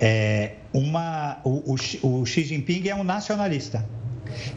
[0.00, 3.84] É uma, o, o, o Xi Jinping é um nacionalista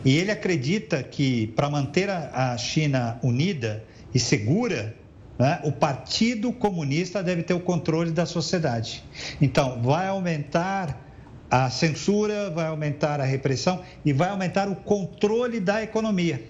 [0.04, 4.96] e ele acredita que para manter a, China unida e segura,
[5.38, 9.04] né, o Partido Comunista deve ter o controle da sociedade.
[9.42, 11.02] Então, vai aumentar
[11.50, 16.42] a censura, vai aumentar a repressão e vai aumentar o controle da economia,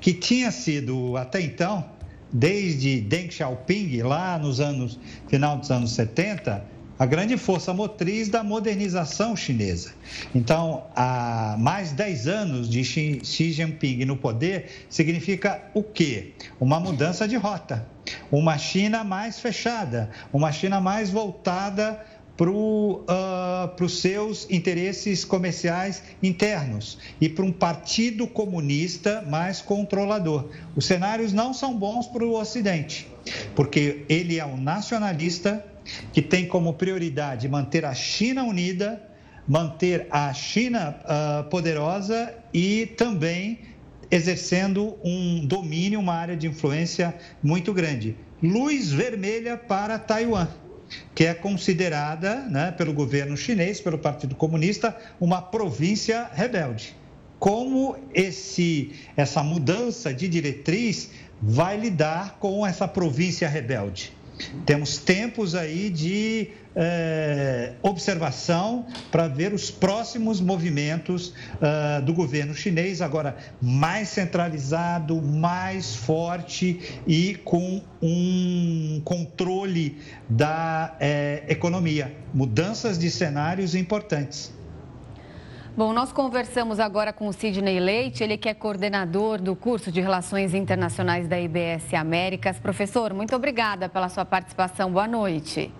[0.00, 1.84] que tinha sido até então
[2.32, 6.64] desde Deng Xiaoping, lá nos anos, final dos anos 70,
[6.98, 9.92] a grande força motriz da modernização chinesa.
[10.34, 16.32] Então, há mais 10 anos de Xi, Jinping no poder significa o quê?
[16.58, 17.86] Uma mudança de rota.
[18.32, 22.04] Uma China mais fechada, uma China mais voltada
[22.38, 30.48] para uh, os seus interesses comerciais internos e para um partido comunista mais controlador.
[30.76, 33.08] Os cenários não são bons para o Ocidente,
[33.56, 35.66] porque ele é um nacionalista
[36.12, 39.02] que tem como prioridade manter a China unida,
[39.48, 43.58] manter a China uh, poderosa e também
[44.12, 48.16] exercendo um domínio, uma área de influência muito grande.
[48.40, 50.46] Luz vermelha para Taiwan
[51.14, 56.96] que é considerada né, pelo governo chinês, pelo Partido Comunista, uma província rebelde.
[57.38, 64.12] Como esse, essa mudança de diretriz vai lidar com essa província rebelde?
[64.64, 73.02] Temos tempos aí de é, observação para ver os próximos movimentos uh, do governo chinês,
[73.02, 78.57] agora mais centralizado, mais forte e com um
[79.00, 82.14] controle da é, economia.
[82.32, 84.52] Mudanças de cenários importantes.
[85.76, 90.00] Bom, nós conversamos agora com o Sidney Leite, ele que é coordenador do curso de
[90.00, 92.58] Relações Internacionais da IBS Américas.
[92.58, 94.90] Professor, muito obrigada pela sua participação.
[94.90, 95.72] Boa noite.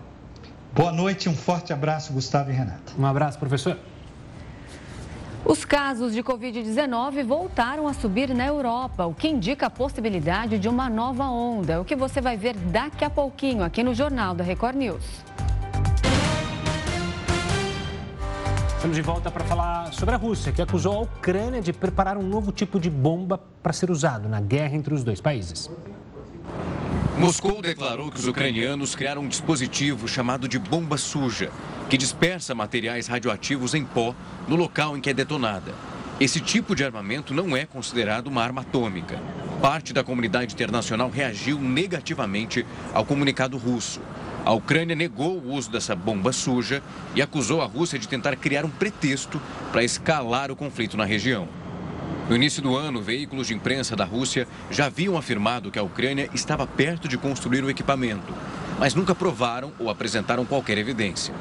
[0.73, 2.93] Boa noite, um forte abraço, Gustavo e Renata.
[2.97, 3.77] Um abraço, professor.
[5.45, 10.67] Os casos de Covid-19 voltaram a subir na Europa, o que indica a possibilidade de
[10.67, 11.79] uma nova onda.
[11.81, 15.03] O que você vai ver daqui a pouquinho aqui no Jornal da Record News.
[18.75, 22.23] Estamos de volta para falar sobre a Rússia, que acusou a Ucrânia de preparar um
[22.23, 25.69] novo tipo de bomba para ser usado na guerra entre os dois países.
[27.17, 31.51] Moscou declarou que os ucranianos criaram um dispositivo chamado de bomba suja,
[31.89, 34.15] que dispersa materiais radioativos em pó
[34.47, 35.73] no local em que é detonada.
[36.19, 39.19] Esse tipo de armamento não é considerado uma arma atômica.
[39.59, 44.01] Parte da comunidade internacional reagiu negativamente ao comunicado russo.
[44.45, 46.83] A Ucrânia negou o uso dessa bomba suja
[47.15, 51.47] e acusou a Rússia de tentar criar um pretexto para escalar o conflito na região.
[52.29, 56.29] No início do ano, veículos de imprensa da Rússia já haviam afirmado que a Ucrânia
[56.33, 58.31] estava perto de construir o equipamento,
[58.77, 61.33] mas nunca provaram ou apresentaram qualquer evidência.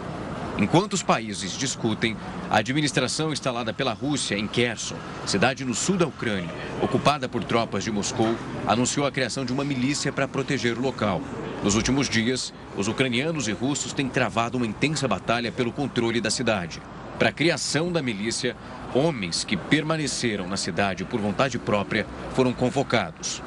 [0.61, 2.17] Enquanto os países discutem,
[2.51, 6.51] a administração instalada pela Rússia em Kherson, cidade no sul da Ucrânia,
[6.83, 8.35] ocupada por tropas de Moscou,
[8.67, 11.23] anunciou a criação de uma milícia para proteger o local.
[11.63, 16.31] Nos últimos dias, os ucranianos e russos têm travado uma intensa batalha pelo controle da
[16.31, 16.83] cidade.
[17.21, 18.57] Para a criação da milícia,
[18.93, 23.41] homens que permaneceram na cidade por vontade própria foram convocados.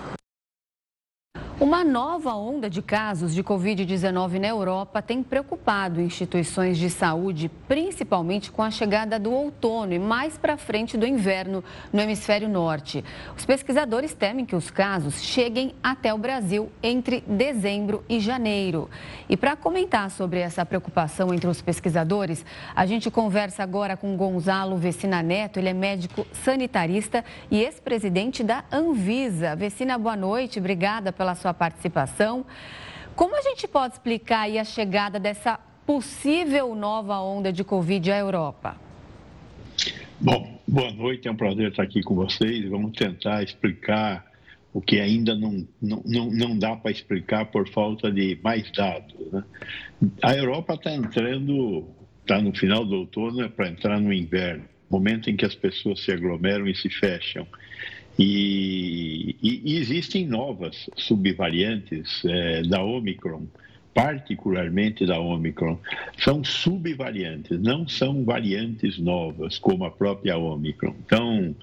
[1.61, 8.51] Uma nova onda de casos de Covid-19 na Europa tem preocupado instituições de saúde, principalmente
[8.51, 13.05] com a chegada do outono e mais para frente do inverno no hemisfério norte.
[13.37, 18.89] Os pesquisadores temem que os casos cheguem até o Brasil entre dezembro e janeiro.
[19.29, 22.43] E para comentar sobre essa preocupação entre os pesquisadores,
[22.75, 25.59] a gente conversa agora com Gonzalo Vecina Neto.
[25.59, 29.55] Ele é médico sanitarista e ex-presidente da Anvisa.
[29.55, 30.57] Vecina, boa noite.
[30.57, 32.45] Obrigada pela sua sua participação.
[33.15, 38.77] Como a gente pode explicar a chegada dessa possível nova onda de Covid à Europa?
[40.19, 42.69] Bom, boa noite, é um prazer estar aqui com vocês.
[42.69, 44.25] Vamos tentar explicar
[44.73, 49.13] o que ainda não, não, não, não dá para explicar por falta de mais dados.
[49.31, 49.43] Né?
[50.21, 51.85] A Europa está entrando,
[52.21, 56.01] está no final do outono, é para entrar no inverno, momento em que as pessoas
[56.01, 57.45] se aglomeram e se fecham.
[58.23, 63.47] E, e, existem novas subvariantes é, da Omicron,
[63.95, 65.79] particularmente da Omicron.
[66.19, 70.93] São subvariantes, não são variantes novas, como a própria Omicron.
[71.03, 71.55] Então,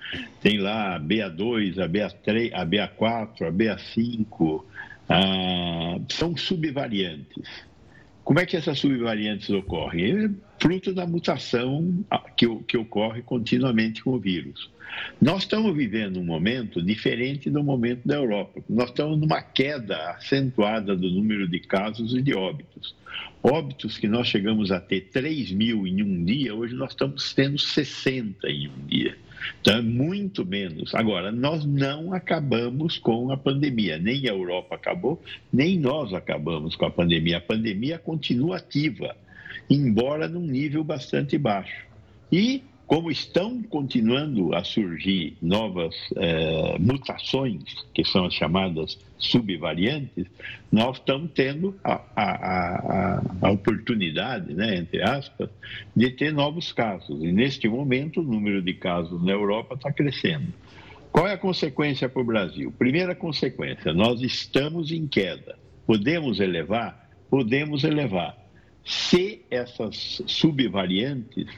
[0.42, 4.64] tem lá a BA2, a BA3, a BA4, a BA5,
[5.09, 7.67] ah, são subvariantes.
[8.29, 10.27] Como é que essas subvariantes ocorrem?
[10.27, 12.05] É fruto da mutação
[12.37, 14.71] que, que ocorre continuamente com o vírus.
[15.19, 18.62] Nós estamos vivendo um momento diferente do momento da Europa.
[18.69, 22.95] Nós estamos numa queda acentuada do número de casos e de óbitos.
[23.43, 27.59] Óbitos que nós chegamos a ter 3 mil em um dia, hoje nós estamos tendo
[27.59, 29.17] 60 em um dia.
[29.61, 30.94] Então, é muito menos.
[30.94, 33.98] Agora, nós não acabamos com a pandemia.
[33.98, 35.22] Nem a Europa acabou,
[35.53, 37.38] nem nós acabamos com a pandemia.
[37.38, 39.16] A pandemia continua ativa,
[39.68, 41.87] embora num nível bastante baixo.
[42.31, 50.24] E como estão continuando a surgir novas eh, mutações, que são as chamadas subvariantes,
[50.72, 55.51] nós estamos tendo a, a, a, a, oportunidade, né, entre aspas,
[55.94, 57.22] de ter novos casos.
[57.22, 60.51] E neste momento o número de casos na Europa está crescendo.
[61.12, 62.72] Qual é a consequência para o Brasil?
[62.79, 65.59] Primeira consequência, nós estamos em queda.
[65.87, 67.11] Podemos elevar?
[67.29, 68.35] Podemos elevar.
[68.83, 71.48] Se essas subvariantes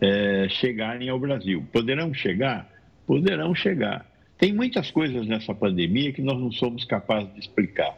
[0.00, 1.64] é, chegarem ao Brasil.
[1.72, 2.68] Poderão chegar?
[3.06, 4.06] Poderão chegar.
[4.38, 7.94] Tem muitas coisas nessa pandemia que nós não somos capazes de explicar.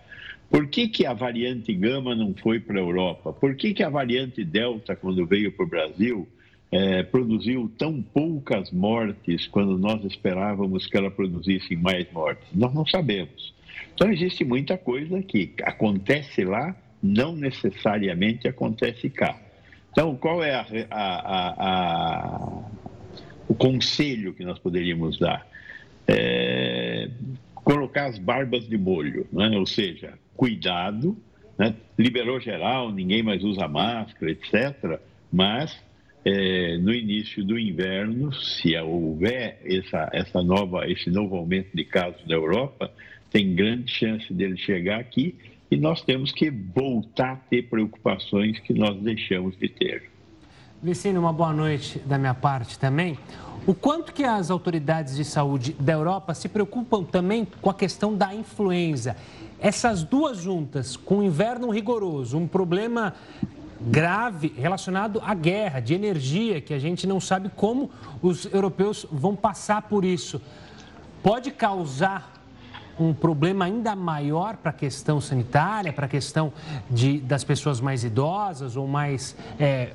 [0.50, 3.32] Por que, que a variante Gama não foi para a Europa?
[3.32, 6.28] Por que, que a variante Delta, quando veio para o Brasil,
[6.70, 12.46] é, produziu tão poucas mortes quando nós esperávamos que ela produzisse mais mortes?
[12.52, 13.54] Nós não sabemos.
[13.94, 19.40] Então, existe muita coisa que acontece lá, não necessariamente acontece cá.
[19.92, 22.62] Então, qual é a, a, a,
[23.46, 25.46] o conselho que nós poderíamos dar?
[26.08, 27.10] É,
[27.54, 29.50] colocar as barbas de molho, né?
[29.50, 31.16] ou seja, cuidado,
[31.58, 31.74] né?
[31.98, 34.98] liberou geral, ninguém mais usa máscara, etc.
[35.30, 35.78] Mas
[36.24, 42.26] é, no início do inverno, se houver essa, essa nova, esse novo aumento de casos
[42.26, 42.90] na Europa,
[43.30, 45.36] tem grande chance dele chegar aqui
[45.72, 50.10] e nós temos que voltar a ter preocupações que nós deixamos de ter.
[50.82, 53.18] Vicine, uma boa noite da minha parte também.
[53.66, 58.14] O quanto que as autoridades de saúde da Europa se preocupam também com a questão
[58.14, 59.16] da influenza?
[59.58, 63.14] Essas duas juntas, com o inverno rigoroso, um problema
[63.80, 69.34] grave relacionado à guerra de energia, que a gente não sabe como os europeus vão
[69.34, 70.38] passar por isso,
[71.22, 72.31] pode causar
[73.02, 76.52] um problema ainda maior para a questão sanitária, para a questão
[76.90, 79.90] de, das pessoas mais idosas ou mais é,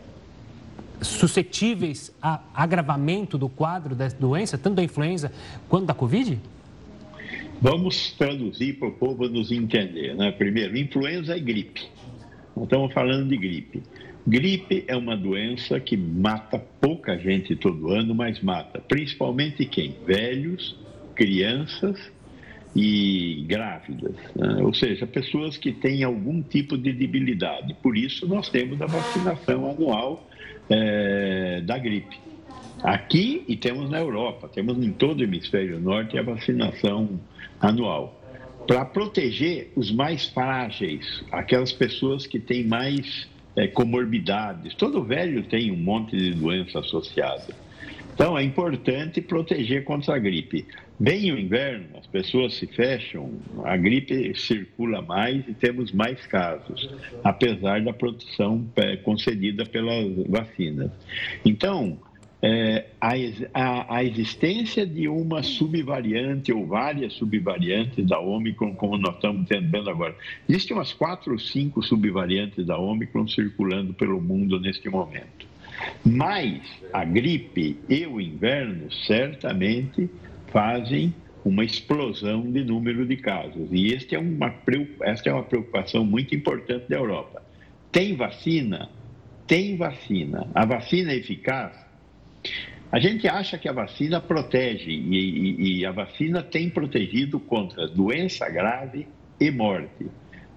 [1.02, 5.32] suscetíveis a agravamento do quadro da doença, tanto da influenza
[5.70, 6.40] quanto da Covid?
[7.62, 10.16] Vamos traduzir para o povo nos entender.
[10.16, 10.32] Né?
[10.32, 11.88] Primeiro, influenza é gripe.
[12.56, 13.84] Não estamos falando de gripe.
[14.26, 19.96] Gripe é uma doença que mata pouca gente todo ano, mas mata principalmente quem?
[20.06, 20.76] Velhos,
[21.16, 21.98] crianças
[22.80, 24.62] e grávidas, né?
[24.62, 27.76] ou seja, pessoas que têm algum tipo de debilidade.
[27.82, 30.30] Por isso, nós temos a vacinação anual
[30.70, 32.20] é, da gripe.
[32.84, 37.20] Aqui e temos na Europa, temos em todo o hemisfério norte a vacinação
[37.60, 38.22] anual.
[38.68, 44.76] Para proteger os mais frágeis, aquelas pessoas que têm mais é, comorbidades.
[44.76, 47.56] Todo velho tem um monte de doença associada.
[48.14, 50.66] Então é importante proteger contra a gripe.
[51.00, 53.32] Vem o inverno, as pessoas se fecham,
[53.64, 56.90] a gripe circula mais e temos mais casos,
[57.24, 60.90] apesar da proteção é, concedida pelas vacinas.
[61.46, 62.00] Então,
[62.42, 63.12] é, a,
[63.54, 69.90] a, a, existência de uma subvariante ou várias subvariantes da Omicron, como nós estamos vendo
[69.90, 70.16] agora.
[70.48, 75.48] Existem umas quatro ou cinco subvariantes da Omicron circulando pelo mundo neste momento.
[76.04, 80.10] Mas a gripe e o inverno certamente
[80.52, 83.70] fazem uma explosão de número de casos.
[83.72, 84.54] E este é uma,
[85.02, 87.42] esta é uma preocupação muito importante da Europa.
[87.92, 88.90] Tem vacina?
[89.46, 90.48] Tem vacina.
[90.54, 91.74] A vacina é eficaz?
[92.92, 97.88] A gente acha que a vacina protege e, e, e a vacina tem protegido contra
[97.88, 99.08] doença grave
[99.40, 100.08] e morte.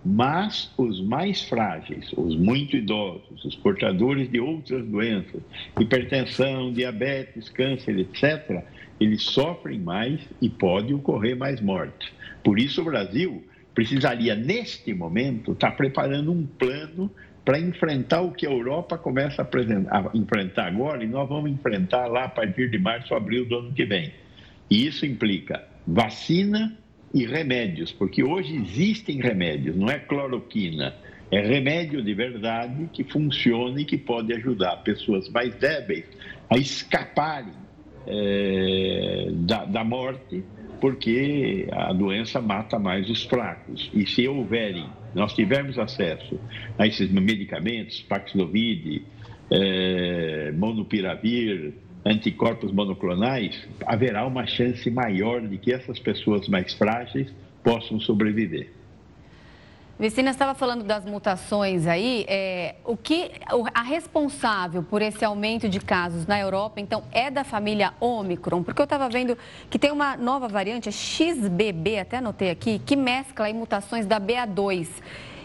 [0.04, 5.42] Mas os mais frágeis, os muito idosos, os portadores de outras doenças,
[5.78, 8.64] hipertensão, diabetes, câncer, etc.,
[9.00, 12.12] eles sofrem mais e pode ocorrer mais mortes.
[12.44, 13.42] Por isso, o Brasil
[13.74, 17.10] precisaria, neste momento, estar preparando um plano
[17.44, 22.06] para enfrentar o que a Europa começa a, a, enfrentar agora e nós vamos enfrentar
[22.06, 24.12] lá a partir de março, abril do ano que vem.
[24.70, 26.76] E isso implica vacina
[27.12, 30.94] e remédios, porque hoje existem remédios, não é cloroquina,
[31.30, 36.04] é remédio de verdade que funciona e que pode ajudar pessoas mais débeis
[36.48, 37.52] a escaparem
[38.06, 40.42] é, da, da morte,
[40.80, 43.90] porque a doença mata mais os fracos.
[43.92, 46.38] E se houverem, nós tivermos acesso
[46.78, 49.02] a esses medicamentos, Paxlovid,
[49.50, 51.74] é, Monopiravir,
[52.04, 57.30] anticorpos monoclonais, haverá uma chance maior de que essas pessoas mais frágeis
[57.62, 58.79] possam sobreviver.
[60.00, 62.24] Vicina estava falando das mutações aí.
[62.26, 63.32] É, o que
[63.74, 68.62] a responsável por esse aumento de casos na Europa, então, é da família Omicron?
[68.62, 69.36] Porque eu estava vendo
[69.68, 74.18] que tem uma nova variante, a XBB, até anotei aqui, que mescla aí mutações da
[74.18, 74.88] BA2.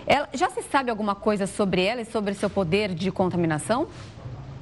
[0.08, 3.90] Ela, já se sabe alguma coisa sobre ela e sobre seu poder de contaminação?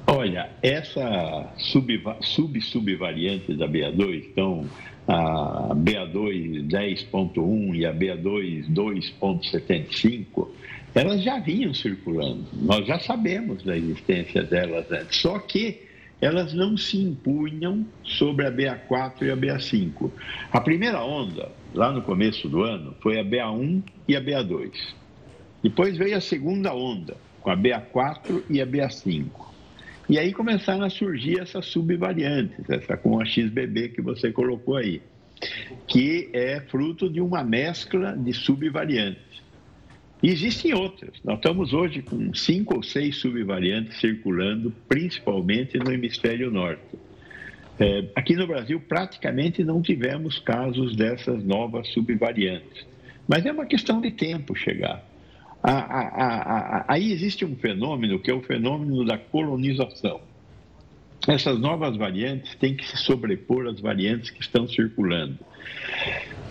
[0.08, 4.66] Olha, essa sub-subvariante sub da BA2, então
[5.08, 10.48] a BA2 10.1 e a BA2 2.75,
[10.96, 12.46] elas já vinham circulando.
[12.54, 15.18] Nós já sabemos da existência delas antes.
[15.18, 15.82] Só que
[16.22, 20.12] elas não se impunham sobre a BA4 e a BA5.
[20.52, 24.72] A primeira onda, lá no começo do ano, foi a BA1 e a BA2.
[25.62, 29.53] Depois veio a segunda onda, com a BA4 e a BA5.
[30.14, 35.02] E aí começaram a surgir essas subvariantes, essa com a XBB que você colocou aí,
[35.88, 39.42] que é fruto de uma mescla de subvariantes.
[40.22, 41.20] E existem outras.
[41.24, 46.96] Nós estamos hoje com cinco ou seis subvariantes circulando, principalmente no hemisfério norte.
[47.80, 52.86] É, aqui no Brasil, praticamente não tivemos casos dessas novas subvariantes.
[53.28, 55.04] Mas é uma questão de tempo chegar
[55.64, 60.20] aí existe um fenômeno que é o fenômeno da colonização.
[61.28, 65.40] Essas novas variantes têm que se sobrepor às variantes que estão circulando.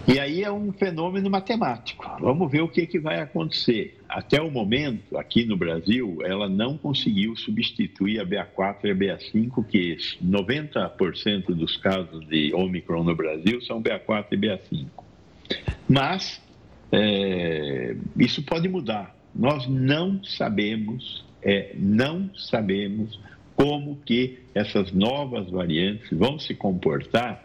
[0.09, 2.11] E aí é um fenômeno matemático.
[2.19, 4.01] Vamos ver o que, que vai acontecer.
[4.09, 9.65] Até o momento, aqui no Brasil, ela não conseguiu substituir a BA4 e a BA5,
[9.67, 14.87] que 90% dos casos de Omicron no Brasil são BA4 e BA5.
[15.89, 16.42] Mas
[16.93, 19.17] é, isso pode mudar.
[19.35, 23.19] Nós não sabemos, é, não sabemos
[23.57, 27.43] como que essas novas variantes vão se comportar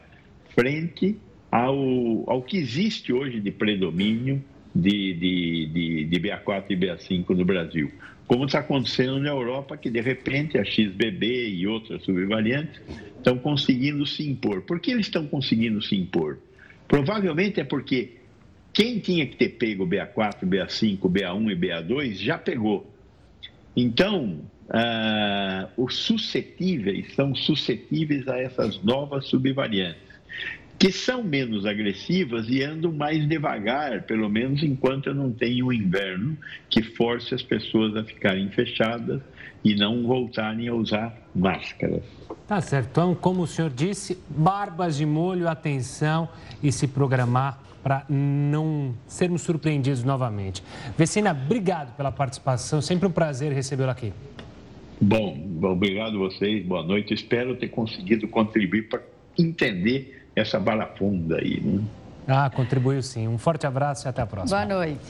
[0.54, 1.18] frente
[1.50, 4.44] ao, ao que existe hoje de predomínio
[4.76, 7.92] de, de, de, de BA4 e BA5 no Brasil.
[8.28, 12.82] Como está acontecendo na Europa, que de repente a XBB e outras subvariantes
[13.16, 14.64] estão conseguindo se impor.
[14.64, 16.38] Por que eles estão conseguindo se impor?
[16.88, 18.18] Provavelmente é porque
[18.78, 22.88] quem tinha que ter pego BA4, BA5, BA1 e BA2 já pegou.
[23.76, 30.04] Então, uh, os suscetíveis são suscetíveis a essas novas subvariantes,
[30.78, 35.74] que são menos agressivas e andam mais devagar, pelo menos enquanto eu não tenho o
[35.74, 36.38] inverno
[36.70, 39.24] que force as pessoas a ficarem fechadas
[39.64, 42.04] e não voltarem a usar máscaras.
[42.48, 42.90] Tá certo.
[42.92, 46.30] Então, como o senhor disse, barbas de molho, atenção
[46.62, 50.62] e se programar para não sermos surpreendidos novamente.
[50.98, 52.82] Vecina, obrigado pela participação.
[52.82, 54.12] Sempre um prazer recebê-lo aqui.
[55.00, 56.66] Bom, obrigado a vocês.
[56.66, 57.14] Boa noite.
[57.14, 59.02] Espero ter conseguido contribuir para
[59.40, 61.62] entender essa bala funda aí.
[61.62, 61.82] Né?
[62.28, 63.26] Ah, contribuiu sim.
[63.26, 64.66] Um forte abraço e até a próxima.
[64.66, 65.06] Boa noite.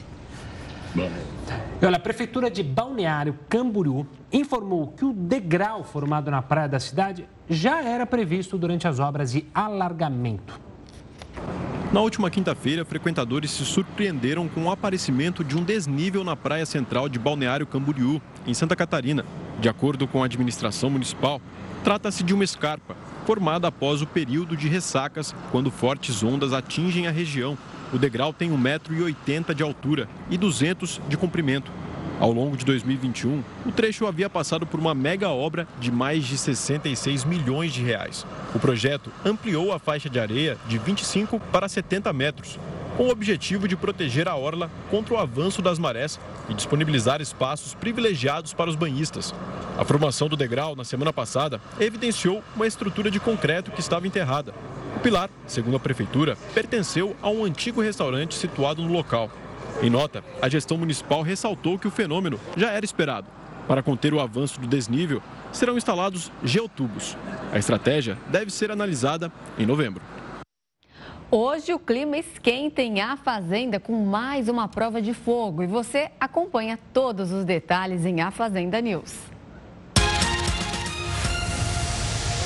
[0.93, 1.83] Boa noite.
[1.83, 7.27] Olha, a Prefeitura de Balneário Camboriú informou que o degrau formado na praia da cidade
[7.49, 10.66] já era previsto durante as obras de alargamento.
[11.91, 17.07] Na última quinta-feira, frequentadores se surpreenderam com o aparecimento de um desnível na praia central
[17.07, 19.23] de Balneário Camboriú, em Santa Catarina.
[19.57, 21.41] De acordo com a administração municipal,
[21.85, 22.93] trata-se de uma escarpa,
[23.25, 27.57] formada após o período de ressacas, quando fortes ondas atingem a região.
[27.93, 31.71] O degrau tem 1,80m de altura e 200 de comprimento.
[32.19, 36.35] Ao longo de 2021, o trecho havia passado por uma mega obra de mais de
[36.35, 38.25] 66 milhões de reais.
[38.55, 42.59] O projeto ampliou a faixa de areia de 25 para 70 metros,
[42.97, 47.75] com o objetivo de proteger a orla contra o avanço das marés e disponibilizar espaços
[47.75, 49.31] privilegiados para os banhistas.
[49.77, 54.55] A formação do degrau na semana passada evidenciou uma estrutura de concreto que estava enterrada.
[54.95, 59.29] O pilar, segundo a prefeitura, pertenceu a um antigo restaurante situado no local.
[59.79, 63.27] Em nota, a gestão municipal ressaltou que o fenômeno já era esperado.
[63.67, 65.21] Para conter o avanço do desnível,
[65.51, 67.15] serão instalados geotubos.
[67.51, 70.01] A estratégia deve ser analisada em novembro.
[71.29, 76.09] Hoje o clima esquenta em A Fazenda com mais uma prova de fogo e você
[76.19, 79.36] acompanha todos os detalhes em A Fazenda News.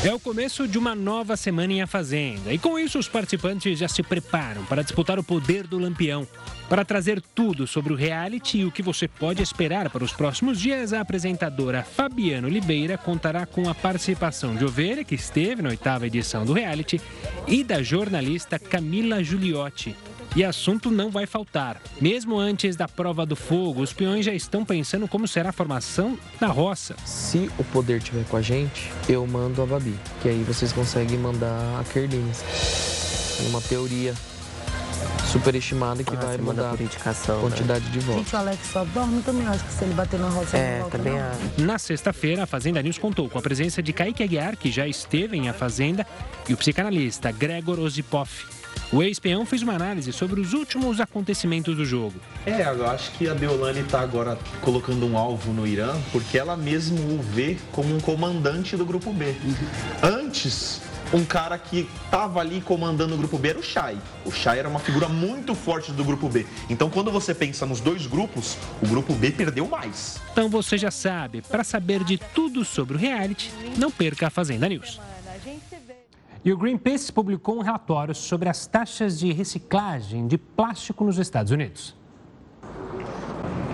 [0.03, 3.77] É o começo de uma nova semana em A Fazenda e com isso os participantes
[3.77, 6.27] já se preparam para disputar o poder do lampião.
[6.67, 10.59] Para trazer tudo sobre o reality e o que você pode esperar para os próximos
[10.59, 16.07] dias, a apresentadora Fabiana Oliveira contará com a participação de Ovelha, que esteve na oitava
[16.07, 16.99] edição do reality,
[17.47, 19.95] e da jornalista Camila Giuliotti.
[20.33, 21.81] E assunto não vai faltar.
[21.99, 26.17] Mesmo antes da prova do fogo, os peões já estão pensando como será a formação
[26.39, 26.95] da roça.
[27.05, 31.17] Se o poder tiver com a gente, eu mando a Babi, que aí vocês conseguem
[31.17, 32.43] mandar a Kerlines.
[33.49, 34.13] Uma teoria
[35.31, 36.89] superestimada que ah, vai mudar a né?
[37.41, 37.91] quantidade né?
[37.91, 38.23] de votos.
[38.23, 40.97] Gente, o Alex só dorme também, acho que se ele bater na roça, é, volta,
[40.97, 41.65] também não.
[41.65, 45.37] Na sexta-feira, a Fazenda News contou com a presença de Kaique Aguiar, que já esteve
[45.37, 46.05] em A Fazenda,
[46.47, 48.60] e o psicanalista Gregor Ozipoff.
[48.93, 52.19] O ex-peão fez uma análise sobre os últimos acontecimentos do jogo.
[52.45, 56.57] É, eu acho que a Deolane está agora colocando um alvo no Irã porque ela
[56.57, 59.33] mesmo o vê como um comandante do grupo B.
[60.03, 60.81] Antes,
[61.13, 63.97] um cara que estava ali comandando o grupo B era o Chay.
[64.25, 66.45] O Chay era uma figura muito forte do grupo B.
[66.69, 70.19] Então, quando você pensa nos dois grupos, o grupo B perdeu mais.
[70.33, 74.67] Então você já sabe, para saber de tudo sobre o reality, não perca a Fazenda
[74.67, 74.99] News.
[76.43, 81.51] E o Greenpeace publicou um relatório sobre as taxas de reciclagem de plástico nos Estados
[81.51, 81.95] Unidos.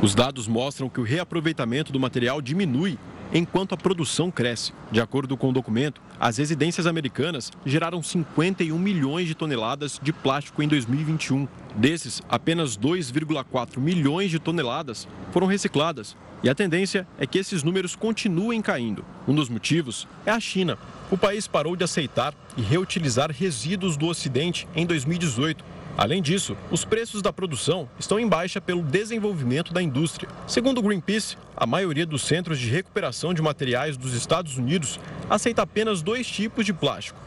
[0.01, 2.99] Os dados mostram que o reaproveitamento do material diminui
[3.33, 4.73] enquanto a produção cresce.
[4.91, 10.61] De acordo com o documento, as residências americanas geraram 51 milhões de toneladas de plástico
[10.63, 11.47] em 2021.
[11.75, 16.15] Desses, apenas 2,4 milhões de toneladas foram recicladas.
[16.43, 19.03] E a tendência é que esses números continuem caindo.
[19.27, 20.77] Um dos motivos é a China.
[21.09, 26.85] O país parou de aceitar e reutilizar resíduos do Ocidente em 2018 Além disso, os
[26.85, 30.29] preços da produção estão em baixa pelo desenvolvimento da indústria.
[30.45, 35.63] Segundo o Greenpeace, a maioria dos centros de recuperação de materiais dos Estados Unidos aceita
[35.63, 37.19] apenas dois tipos de plástico.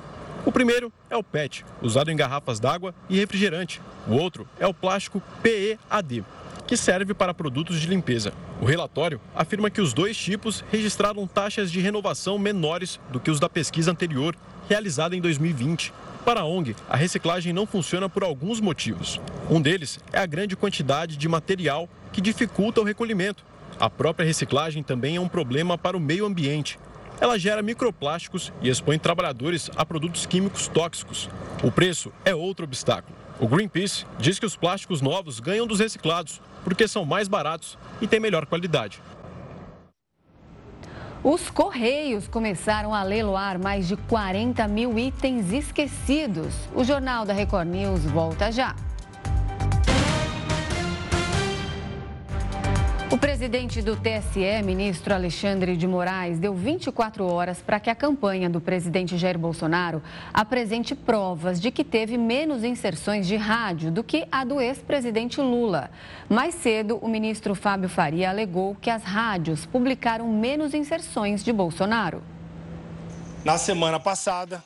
[0.47, 3.83] O primeiro é o PET, usado em garrafas d'água e refrigerante.
[4.07, 6.25] O outro é o plástico PEAD,
[6.65, 8.33] que serve para produtos de limpeza.
[8.61, 13.41] O relatório afirma que os dois tipos registraram taxas de renovação menores do que os
[13.41, 14.37] da pesquisa anterior,
[14.69, 15.93] realizada em 2020.
[16.25, 19.19] Para a ONG, a reciclagem não funciona por alguns motivos.
[19.51, 23.43] Um deles é a grande quantidade de material que dificulta o recolhimento.
[23.79, 26.79] A própria reciclagem também é um problema para o meio ambiente.
[27.21, 31.29] Ela gera microplásticos e expõe trabalhadores a produtos químicos tóxicos.
[31.63, 33.17] O preço é outro obstáculo.
[33.39, 38.07] O Greenpeace diz que os plásticos novos ganham dos reciclados porque são mais baratos e
[38.07, 39.01] têm melhor qualidade.
[41.23, 46.55] Os Correios começaram a leiloar mais de 40 mil itens esquecidos.
[46.75, 48.75] O Jornal da Record News volta já.
[53.13, 58.49] O presidente do TSE, ministro Alexandre de Moraes, deu 24 horas para que a campanha
[58.49, 60.01] do presidente Jair Bolsonaro
[60.33, 65.91] apresente provas de que teve menos inserções de rádio do que a do ex-presidente Lula.
[66.29, 72.23] Mais cedo, o ministro Fábio Faria alegou que as rádios publicaram menos inserções de Bolsonaro.
[73.45, 74.63] Na semana passada,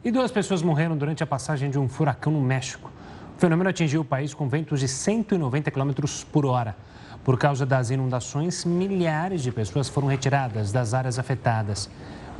[0.05, 2.91] E duas pessoas morreram durante a passagem de um furacão no México.
[3.37, 5.93] O fenômeno atingiu o país com ventos de 190 km
[6.33, 6.77] por hora.
[7.23, 11.89] Por causa das inundações, milhares de pessoas foram retiradas das áreas afetadas.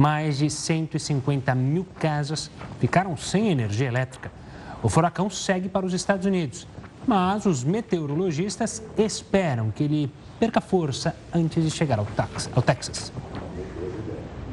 [0.01, 4.33] Mais de 150 mil casas ficaram sem energia elétrica.
[4.83, 6.67] O furacão segue para os Estados Unidos,
[7.07, 12.07] mas os meteorologistas esperam que ele perca força antes de chegar ao
[12.63, 13.13] Texas.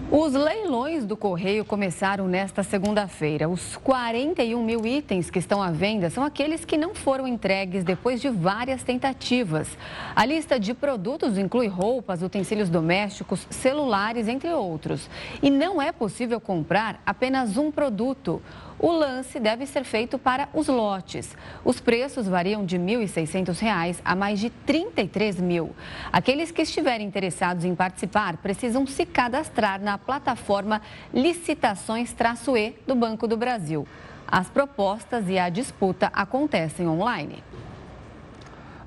[0.10, 3.50] Os leilões do Correio começaram nesta segunda-feira.
[3.50, 8.22] Os 41 mil itens que estão à venda são aqueles que não foram entregues depois
[8.22, 9.68] de várias tentativas.
[10.16, 15.10] A lista de produtos inclui roupas, utensílios domésticos, celulares, entre outros.
[15.44, 18.42] E não é possível comprar apenas um produto.
[18.80, 21.36] O lance deve ser feito para os lotes.
[21.66, 25.76] Os preços variam de R$ 1.600 a mais de R$ 33 mil.
[26.12, 30.80] Aqueles que estiverem interessados em participar precisam se cadastrar na plataforma
[31.12, 33.88] Licitações-E do Banco do Brasil.
[34.28, 37.44] As propostas e a disputa acontecem online.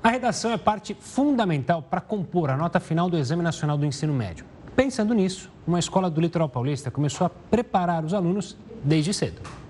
[0.01, 4.13] A redação é parte fundamental para compor a nota final do Exame Nacional do Ensino
[4.13, 4.45] Médio.
[4.73, 9.60] Pensando nisso, uma escola do Litoral Paulista começou a preparar os alunos desde cedo.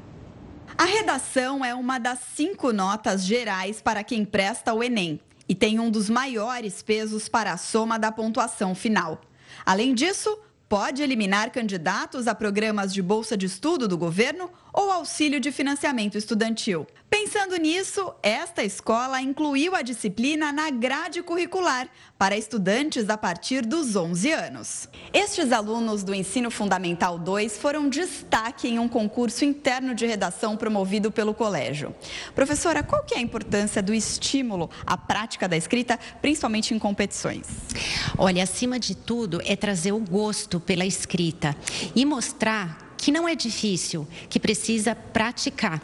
[0.77, 5.79] A redação é uma das cinco notas gerais para quem presta o Enem e tem
[5.79, 9.21] um dos maiores pesos para a soma da pontuação final.
[9.65, 15.39] Além disso, pode eliminar candidatos a programas de bolsa de estudo do governo ou auxílio
[15.39, 16.87] de financiamento estudantil.
[17.09, 23.97] Pensando nisso, esta escola incluiu a disciplina na grade curricular para estudantes a partir dos
[23.97, 24.87] 11 anos.
[25.13, 31.11] Estes alunos do Ensino Fundamental 2 foram destaque em um concurso interno de redação promovido
[31.11, 31.93] pelo colégio.
[32.33, 37.45] Professora, qual que é a importância do estímulo à prática da escrita, principalmente em competições?
[38.17, 41.53] Olha, acima de tudo, é trazer o gosto pela escrita
[41.93, 45.81] e mostrar que não é difícil, que precisa praticar.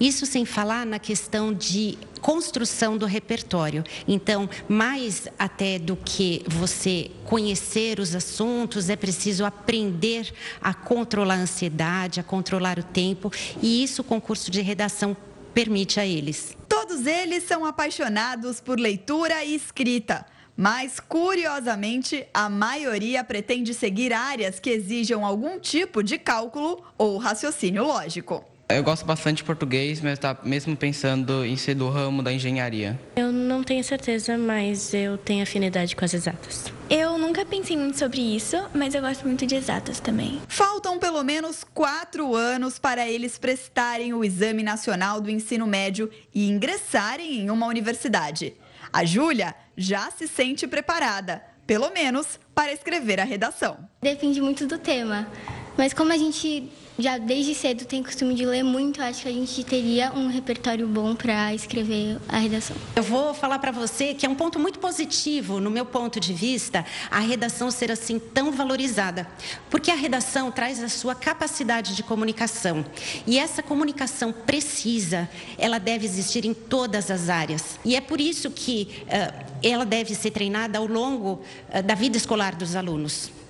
[0.00, 3.84] Isso sem falar na questão de construção do repertório.
[4.08, 11.42] Então, mais até do que você conhecer os assuntos, é preciso aprender a controlar a
[11.42, 13.30] ansiedade, a controlar o tempo,
[13.62, 15.16] e isso o concurso de redação
[15.54, 16.56] permite a eles.
[16.68, 20.26] Todos eles são apaixonados por leitura e escrita.
[20.56, 27.84] Mas, curiosamente, a maioria pretende seguir áreas que exijam algum tipo de cálculo ou raciocínio
[27.84, 28.44] lógico.
[28.68, 32.98] Eu gosto bastante de português, mas tá mesmo pensando em ser do ramo da engenharia.
[33.14, 36.64] Eu não tenho certeza, mas eu tenho afinidade com as exatas.
[36.90, 40.40] Eu nunca pensei muito sobre isso, mas eu gosto muito de exatas também.
[40.48, 46.48] Faltam pelo menos quatro anos para eles prestarem o Exame Nacional do Ensino Médio e
[46.48, 48.54] ingressarem em uma universidade.
[48.92, 53.88] A Júlia já se sente preparada, pelo menos para escrever a redação.
[54.00, 55.28] Depende muito do tema,
[55.76, 59.32] mas como a gente já desde cedo tem costume de ler muito, acho que a
[59.32, 62.76] gente teria um repertório bom para escrever a redação.
[62.94, 66.32] Eu vou falar para você que é um ponto muito positivo, no meu ponto de
[66.32, 69.26] vista, a redação ser assim tão valorizada,
[69.70, 72.84] porque a redação traz a sua capacidade de comunicação
[73.26, 75.28] e essa comunicação precisa,
[75.58, 80.14] ela deve existir em todas as áreas e é por isso que uh, ela deve
[80.14, 81.42] ser treinada ao longo
[81.72, 83.45] uh, da vida escolar dos alunos.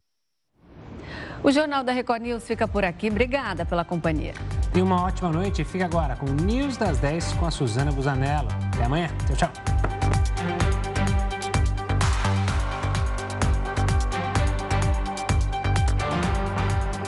[1.42, 3.08] O Jornal da Record News fica por aqui.
[3.08, 4.34] Obrigada pela companhia.
[4.74, 5.64] E uma ótima noite.
[5.64, 8.48] Fica agora com o News das 10 com a Suzana Busanello.
[8.74, 9.08] Até amanhã.
[9.26, 10.15] Tchau, tchau.